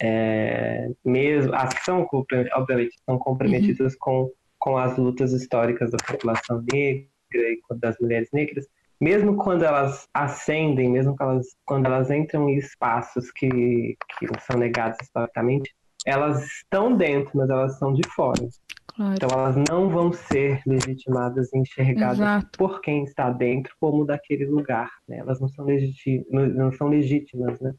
[0.00, 2.06] é, mesmo, as que são,
[2.54, 3.98] obviamente, são comprometidas uhum.
[3.98, 4.30] com
[4.64, 7.04] com as lutas históricas da população negra
[7.34, 8.66] e das mulheres negras,
[8.98, 14.96] mesmo quando elas ascendem, mesmo elas, quando elas entram em espaços que, que são negados
[15.02, 15.74] historicamente,
[16.06, 18.48] elas estão dentro, mas elas são de fora.
[18.96, 19.12] Claro.
[19.12, 22.48] Então elas não vão ser legitimadas e enxergadas Exato.
[22.56, 24.88] por quem está dentro como daquele lugar.
[25.06, 25.18] Né?
[25.18, 27.74] Elas não são, legiti não são legítimas, né?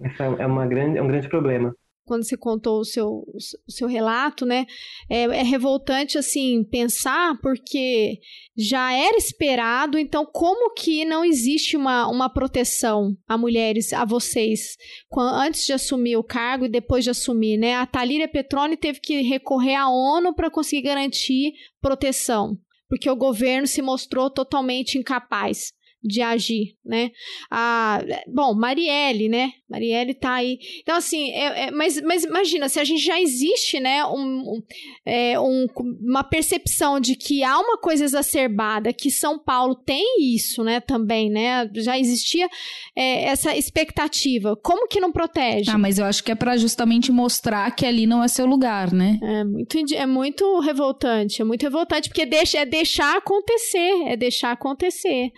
[0.00, 0.06] É.
[0.06, 1.74] Isso é, uma grande, é um grande problema
[2.06, 4.64] quando você contou o seu, o seu relato, né?
[5.10, 8.20] É, é, revoltante, assim, pensar, porque
[8.56, 14.76] já era esperado, então como que não existe uma, uma proteção a mulheres, a vocês,
[15.08, 17.74] quando, antes de assumir o cargo e depois de assumir, né?
[17.74, 22.56] A Talíria Petroni teve que recorrer à ONU para conseguir garantir proteção,
[22.88, 25.74] porque o governo se mostrou totalmente incapaz
[26.06, 27.10] de agir, né?
[27.50, 29.52] Ah, bom, Marielle, né?
[29.68, 30.58] Marielle tá aí.
[30.80, 34.62] Então, assim, é, é, mas, mas imagina, se a gente já existe, né, um, um,
[35.04, 35.66] é, um,
[36.00, 41.28] uma percepção de que há uma coisa exacerbada, que São Paulo tem isso, né, também,
[41.28, 41.68] né?
[41.74, 42.48] Já existia
[42.94, 44.56] é, essa expectativa.
[44.56, 45.70] Como que não protege?
[45.70, 48.92] Ah, mas eu acho que é para justamente mostrar que ali não é seu lugar,
[48.92, 49.18] né?
[49.20, 54.52] É muito, é muito revoltante, é muito revoltante, porque deixa, é deixar acontecer, é deixar
[54.52, 55.32] acontecer.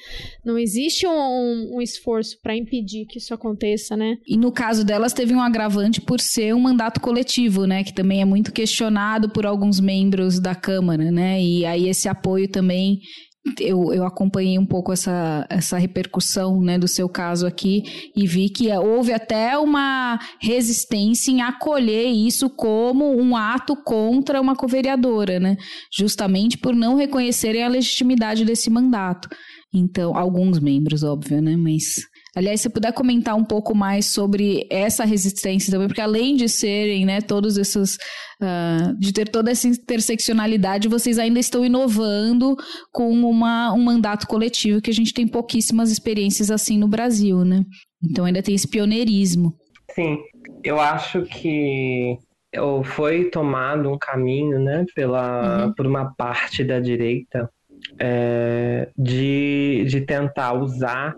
[0.44, 4.17] Não existe um, um esforço para impedir que isso aconteça, né?
[4.26, 8.20] E no caso delas teve um agravante por ser um mandato coletivo, né, que também
[8.20, 11.40] é muito questionado por alguns membros da Câmara, né?
[11.42, 13.00] E aí esse apoio também
[13.60, 18.48] eu, eu acompanhei um pouco essa, essa repercussão né, do seu caso aqui e vi
[18.48, 25.56] que houve até uma resistência em acolher isso como um ato contra uma covereadora, né?
[25.96, 29.28] Justamente por não reconhecerem a legitimidade desse mandato.
[29.72, 31.56] Então, alguns membros, óbvio, né?
[31.56, 32.02] Mas
[32.38, 37.04] Aliás, se puder comentar um pouco mais sobre essa resistência também, porque além de serem,
[37.04, 37.96] né, todos esses,
[38.40, 42.54] uh, de ter toda essa interseccionalidade, vocês ainda estão inovando
[42.92, 47.64] com uma, um mandato coletivo que a gente tem pouquíssimas experiências assim no Brasil, né?
[48.08, 49.52] Então ainda tem esse pioneirismo.
[49.90, 50.18] Sim,
[50.62, 52.16] eu acho que
[52.84, 55.74] foi tomado um caminho, né, pela, uhum.
[55.74, 57.50] por uma parte da direita
[57.98, 61.16] é, de, de tentar usar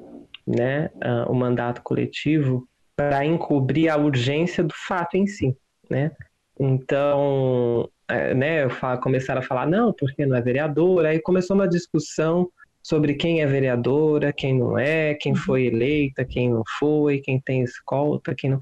[0.51, 5.57] né, uh, o mandato coletivo para encobrir a urgência do fato em si,
[5.89, 6.13] né?
[6.59, 11.69] Então, é, né, falo, começaram a falar, não, porque não é vereador, aí começou uma
[11.69, 12.51] discussão
[12.83, 17.63] sobre quem é vereadora, quem não é, quem foi eleita, quem não foi, quem tem
[17.63, 18.59] escolta, quem não.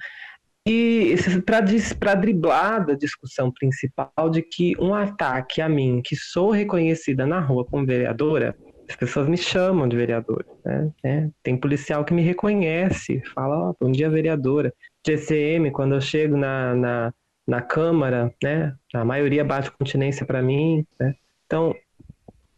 [0.66, 1.16] E
[1.46, 7.40] para driblar da discussão principal de que um ataque a mim, que sou reconhecida na
[7.40, 8.54] rua como vereadora,
[8.88, 10.46] as pessoas me chamam de vereadora.
[10.64, 10.90] Né?
[11.04, 14.72] É, tem policial que me reconhece, fala, oh, bom dia, vereadora.
[15.06, 17.14] GCM, quando eu chego na, na,
[17.46, 18.74] na Câmara, né?
[18.94, 20.86] a maioria bate continência para mim.
[20.98, 21.14] Né?
[21.46, 21.74] Então,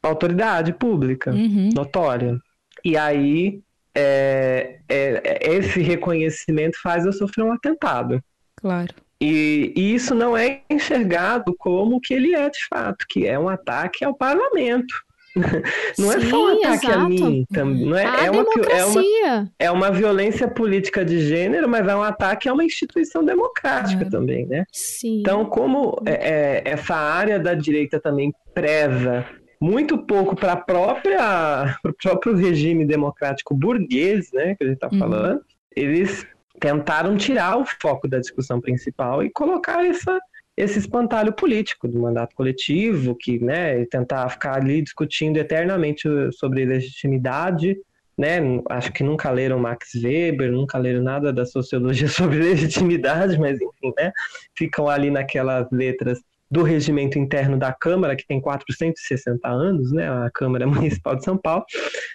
[0.02, 1.70] autoridade pública, uhum.
[1.74, 2.38] notória.
[2.84, 3.60] E aí,
[3.94, 8.22] é, é, esse reconhecimento faz eu sofrer um atentado.
[8.56, 8.94] Claro.
[9.20, 13.38] E, e, isso não é enxergado como o que ele é de fato, que é
[13.38, 14.94] um ataque ao parlamento.
[15.98, 17.00] Não Sim, é só um ataque exato.
[17.00, 21.68] a mim, não é, a é, uma, é, uma, é uma violência política de gênero,
[21.68, 24.10] mas é um ataque a uma instituição democrática é.
[24.10, 24.64] também, né?
[24.72, 25.20] Sim.
[25.20, 29.24] Então, como é, é essa área da direita também preza
[29.60, 34.98] muito pouco para própria o próprio regime democrático burguês, né, que a gente está uhum.
[34.98, 35.40] falando,
[35.76, 36.26] eles
[36.58, 40.18] tentaram tirar o foco da discussão principal e colocar essa
[40.56, 47.76] esse espantalho político do mandato coletivo, que, né, tentar ficar ali discutindo eternamente sobre legitimidade,
[48.18, 48.38] né,
[48.68, 53.92] acho que nunca leram Max Weber, nunca leram nada da sociologia sobre legitimidade, mas enfim,
[53.96, 54.12] né,
[54.56, 56.20] ficam ali naquelas letras
[56.50, 61.38] do regimento interno da Câmara, que tem 460 anos, né, a Câmara Municipal de São
[61.38, 61.64] Paulo,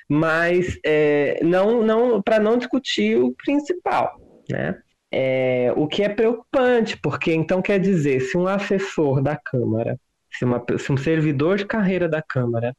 [0.10, 4.20] mas é, não, não para não discutir o principal,
[4.50, 4.78] né?
[5.18, 9.98] É, o que é preocupante, porque então quer dizer, se um assessor da Câmara,
[10.30, 12.76] se, uma, se um servidor de carreira da Câmara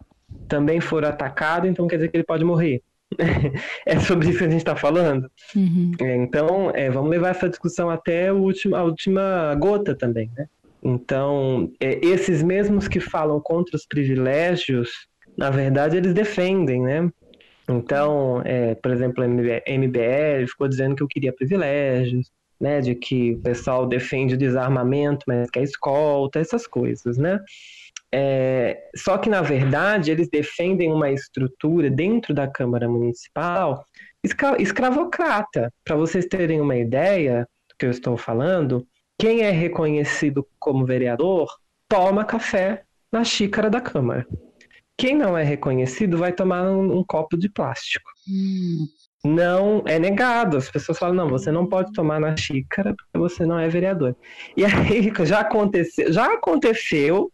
[0.47, 2.83] também for atacado, então quer dizer que ele pode morrer.
[3.87, 5.31] é sobre isso que a gente está falando.
[5.55, 5.93] Uhum.
[5.99, 10.47] É, então, é, vamos levar essa discussão até a última, a última gota também, né?
[10.83, 14.91] Então, é, esses mesmos que falam contra os privilégios,
[15.39, 17.11] na verdade, eles defendem, né?
[17.69, 22.81] Então, é, por exemplo, MBL ficou dizendo que eu queria privilégios, né?
[22.81, 27.41] De que o pessoal defende o desarmamento, mas quer escolta, essas coisas, né?
[28.13, 33.85] É, só que, na verdade, eles defendem uma estrutura dentro da Câmara Municipal
[34.23, 35.73] escra escravocrata.
[35.85, 38.87] Para vocês terem uma ideia do que eu estou falando,
[39.19, 41.49] quem é reconhecido como vereador
[41.89, 44.27] toma café na xícara da Câmara.
[44.99, 48.11] Quem não é reconhecido vai tomar um, um copo de plástico.
[48.29, 48.87] Hum.
[49.25, 50.57] Não é negado.
[50.57, 54.15] As pessoas falam: não, você não pode tomar na xícara porque você não é vereador.
[54.57, 57.31] E aí já aconteceu, já aconteceu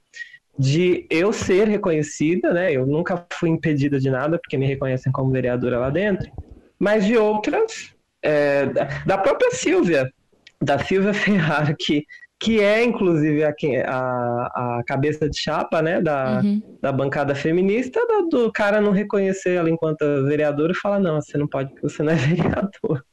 [0.58, 2.72] de eu ser reconhecida, né?
[2.72, 6.30] Eu nunca fui impedida de nada porque me reconhecem como vereadora lá dentro,
[6.78, 8.66] mas de outras, é,
[9.06, 10.10] da própria Silvia,
[10.60, 12.04] da Silvia Ferrara, que,
[12.42, 13.54] que é inclusive a,
[13.86, 16.60] a, a cabeça de chapa né, da, uhum.
[16.82, 21.38] da bancada feminista, do, do, cara não reconhecer ela enquanto vereadora e falar, não, você
[21.38, 23.04] não pode, porque você não é vereador.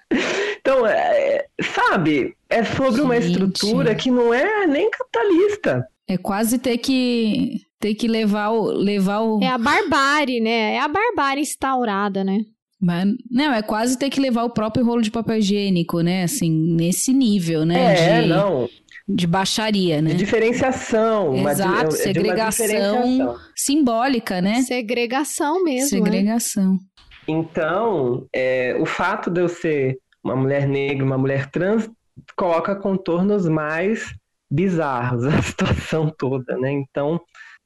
[0.59, 3.01] Então, é, sabe, é sobre Gente.
[3.01, 5.87] uma estrutura que não é nem capitalista.
[6.07, 9.41] É quase ter que ter que levar o, levar o...
[9.43, 10.73] É a barbárie, né?
[10.73, 12.39] É a barbárie instaurada, né?
[12.81, 16.23] Mas, não, é quase ter que levar o próprio rolo de papel higiênico, né?
[16.23, 17.95] Assim, nesse nível, né?
[17.95, 18.67] É, de, não.
[19.11, 20.11] De baixaria, né?
[20.11, 21.35] De diferenciação.
[21.35, 23.35] Exato, de, segregação diferenciação.
[23.55, 24.61] simbólica, né?
[24.61, 25.89] Segregação mesmo.
[25.89, 26.73] Segregação.
[26.73, 26.79] Né?
[27.27, 31.89] Então, é, o fato de eu ser uma mulher negra, uma mulher trans,
[32.35, 34.13] coloca contornos mais
[34.49, 36.71] bizarros a situação toda, né?
[36.71, 37.19] Então,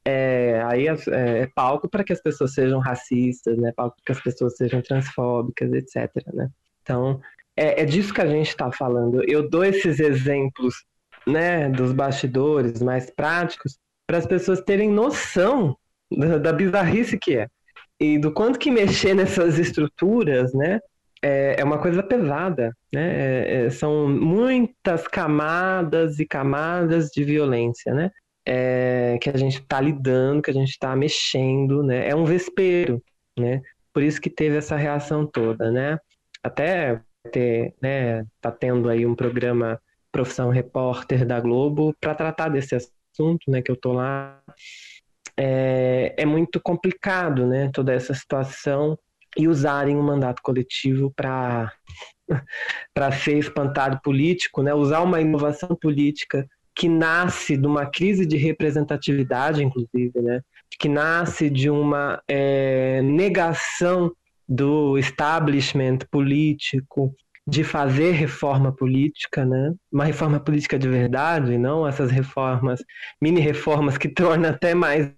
[0.05, 3.71] é, aí é, é palco para que as pessoas sejam racistas, né?
[3.75, 6.09] Palco para que as pessoas sejam transfóbicas, etc.
[6.33, 6.49] Né?
[6.81, 7.19] Então,
[7.55, 9.23] é, é disso que a gente está falando.
[9.23, 10.75] Eu dou esses exemplos,
[11.25, 15.75] né, dos bastidores mais práticos, para as pessoas terem noção
[16.11, 17.47] da, da, bizarrice que é
[17.99, 20.79] e do quanto que mexer nessas estruturas, né?
[21.21, 23.13] É, é uma coisa pesada, né?
[23.15, 28.11] É, é são muitas camadas e camadas de violência, né?
[28.45, 32.07] é, que a gente está lidando, que a gente está mexendo, né?
[32.07, 33.01] É um vespeiro,
[33.37, 33.61] né?
[33.93, 35.97] Por isso que teve essa reação toda, né?
[36.43, 37.01] Até
[37.31, 38.25] ter, né?
[38.41, 39.79] Tá tendo aí um programa
[40.13, 43.61] Profissão Repórter da Globo para tratar desse assunto, né?
[43.61, 44.39] Que eu tô lá.
[45.35, 47.69] É, é muito complicado, né?
[47.73, 48.97] Toda essa situação
[49.35, 51.69] e usarem um mandato coletivo para
[52.93, 54.73] para ser espantado político, né?
[54.73, 60.41] Usar uma inovação política que nasce de uma crise de representatividade, inclusive, né?
[60.79, 64.11] que nasce de uma é, negação
[64.47, 67.13] do establishment político
[67.47, 69.73] de fazer reforma política, né?
[69.91, 72.81] Uma reforma política de verdade, não essas reformas,
[73.21, 75.11] mini reformas que tornam até mais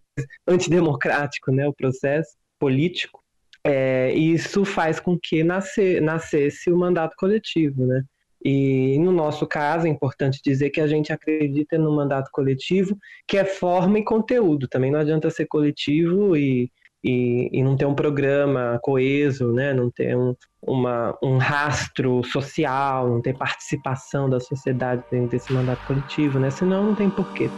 [0.47, 3.21] antidemocrático, né, o processo político.
[3.65, 8.03] é, isso faz com que nasce, nascesse o mandato coletivo, né?
[8.43, 12.95] E no nosso caso, é importante dizer que a gente acredita no mandato coletivo,
[13.27, 14.67] que é forma e conteúdo.
[14.67, 16.71] Também não adianta ser coletivo e,
[17.03, 19.73] e, e não ter um programa coeso, né?
[19.73, 20.35] não ter um,
[20.67, 26.49] uma, um rastro social, não ter participação da sociedade dentro desse mandato coletivo, né?
[26.49, 27.49] senão não tem porquê.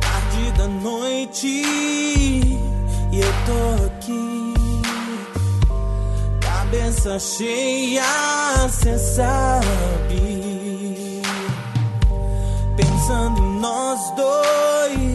[0.00, 1.46] Tarde da noite
[3.12, 4.50] e eu tô aqui
[6.70, 8.02] cabeça cheia,
[8.68, 9.60] cê sabe.
[12.76, 15.09] Pensando em nós dois,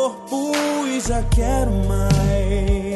[0.00, 0.52] corpo
[0.86, 2.89] e já quero mais.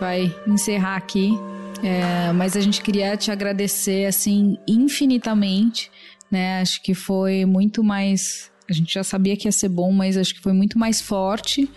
[0.00, 1.38] Vai encerrar aqui.
[1.82, 5.90] É, mas a gente queria te agradecer assim infinitamente,
[6.30, 6.60] né?
[6.60, 8.50] Acho que foi muito mais.
[8.68, 11.68] A gente já sabia que ia ser bom, mas acho que foi muito mais forte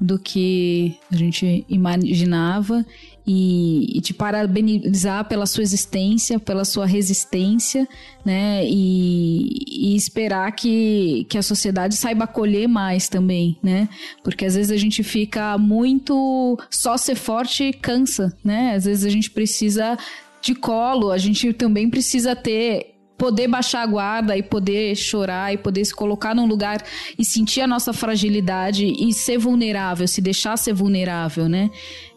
[0.00, 2.84] do que a gente imaginava
[3.30, 7.86] e, e, te parabenizar pela sua existência, pela sua resistência,
[8.24, 8.64] né?
[8.64, 13.86] E, e, esperar que, que a sociedade saiba acolher mais também, né?
[14.24, 18.74] Porque às vezes a gente fica muito só ser forte cansa, né?
[18.74, 19.98] Às vezes a gente precisa
[20.40, 25.58] de colo, a gente também precisa ter poder baixar a guarda e poder chorar e
[25.58, 26.82] poder se colocar num lugar
[27.18, 31.68] e sentir a nossa fragilidade e ser vulnerável, se deixar ser vulnerável, né?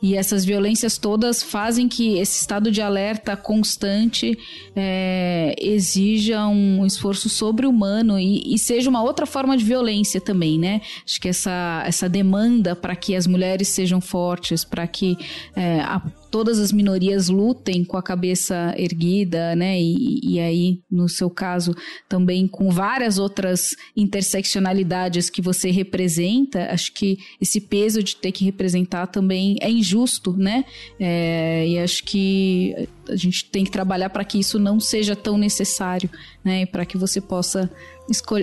[0.01, 4.35] E essas violências todas fazem que esse estado de alerta constante
[4.75, 10.81] é, exija um esforço sobre-humano e, e, seja uma outra forma de violência também, né?
[11.05, 15.15] Acho que essa, essa demanda para que as mulheres sejam fortes, para que
[15.55, 16.01] é, a,
[16.31, 19.79] todas as minorias lutem com a cabeça erguida, né?
[19.79, 21.75] E, e aí, no seu caso,
[22.09, 28.45] também com várias outras interseccionalidades que você representa, acho que esse peso de ter que
[28.45, 30.65] representar também é injusto justo, né?
[30.99, 35.37] É, e acho que a gente tem que trabalhar para que isso não seja tão
[35.37, 36.09] necessário,
[36.43, 36.65] né?
[36.65, 37.69] Para que você possa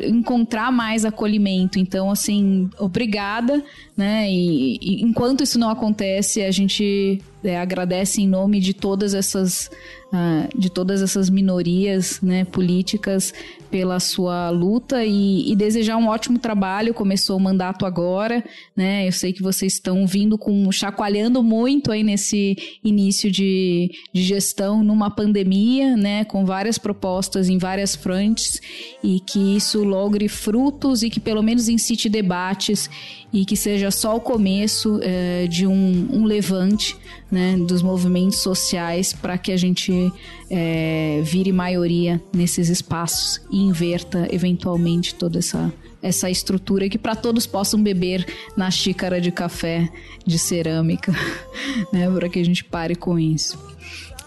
[0.06, 1.78] encontrar mais acolhimento.
[1.78, 3.62] Então, assim, obrigada,
[3.96, 4.30] né?
[4.30, 9.70] E, e enquanto isso não acontece, a gente é, agradece em nome de todas essas
[10.12, 13.32] uh, de todas essas minorias, né, políticas
[13.70, 16.94] pela sua luta e, e, desejar um ótimo trabalho.
[16.94, 18.42] Começou o mandato agora,
[18.74, 19.06] né?
[19.06, 24.57] Eu sei que vocês estão vindo com chacoalhando muito aí nesse início de, de gestão
[24.66, 26.24] numa pandemia, né?
[26.24, 28.60] Com várias propostas em várias frentes
[29.02, 32.90] e que isso logre frutos e que pelo menos incite debates
[33.32, 36.96] e que seja só o começo é, de um, um levante
[37.30, 40.12] né, dos movimentos sociais para que a gente
[40.50, 45.72] é, vire maioria nesses espaços e inverta eventualmente toda essa
[46.02, 48.24] essa estrutura que para todos possam beber
[48.56, 49.88] na xícara de café
[50.24, 51.12] de cerâmica,
[51.92, 53.58] né, para que a gente pare com isso.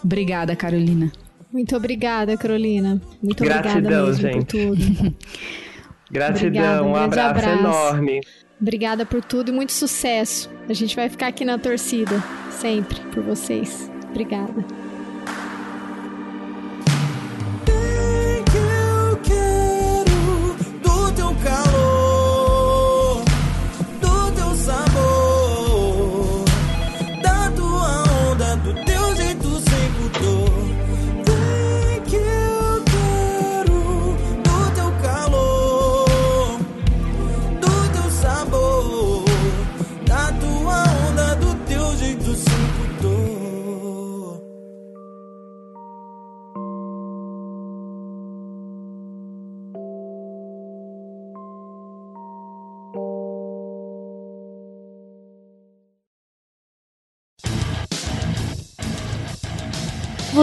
[0.04, 1.12] Obrigada, Carolina.
[1.52, 3.02] Muito obrigada, Carolina.
[3.22, 4.36] Muito Gratidão, obrigada mesmo gente.
[4.36, 5.16] por tudo.
[6.10, 8.22] Gratidão, obrigada, um, abraço, abraço enorme.
[8.60, 10.50] Obrigada por tudo e muito sucesso.
[10.70, 13.92] A gente vai ficar aqui na torcida, sempre, por vocês.
[14.10, 14.81] Obrigada.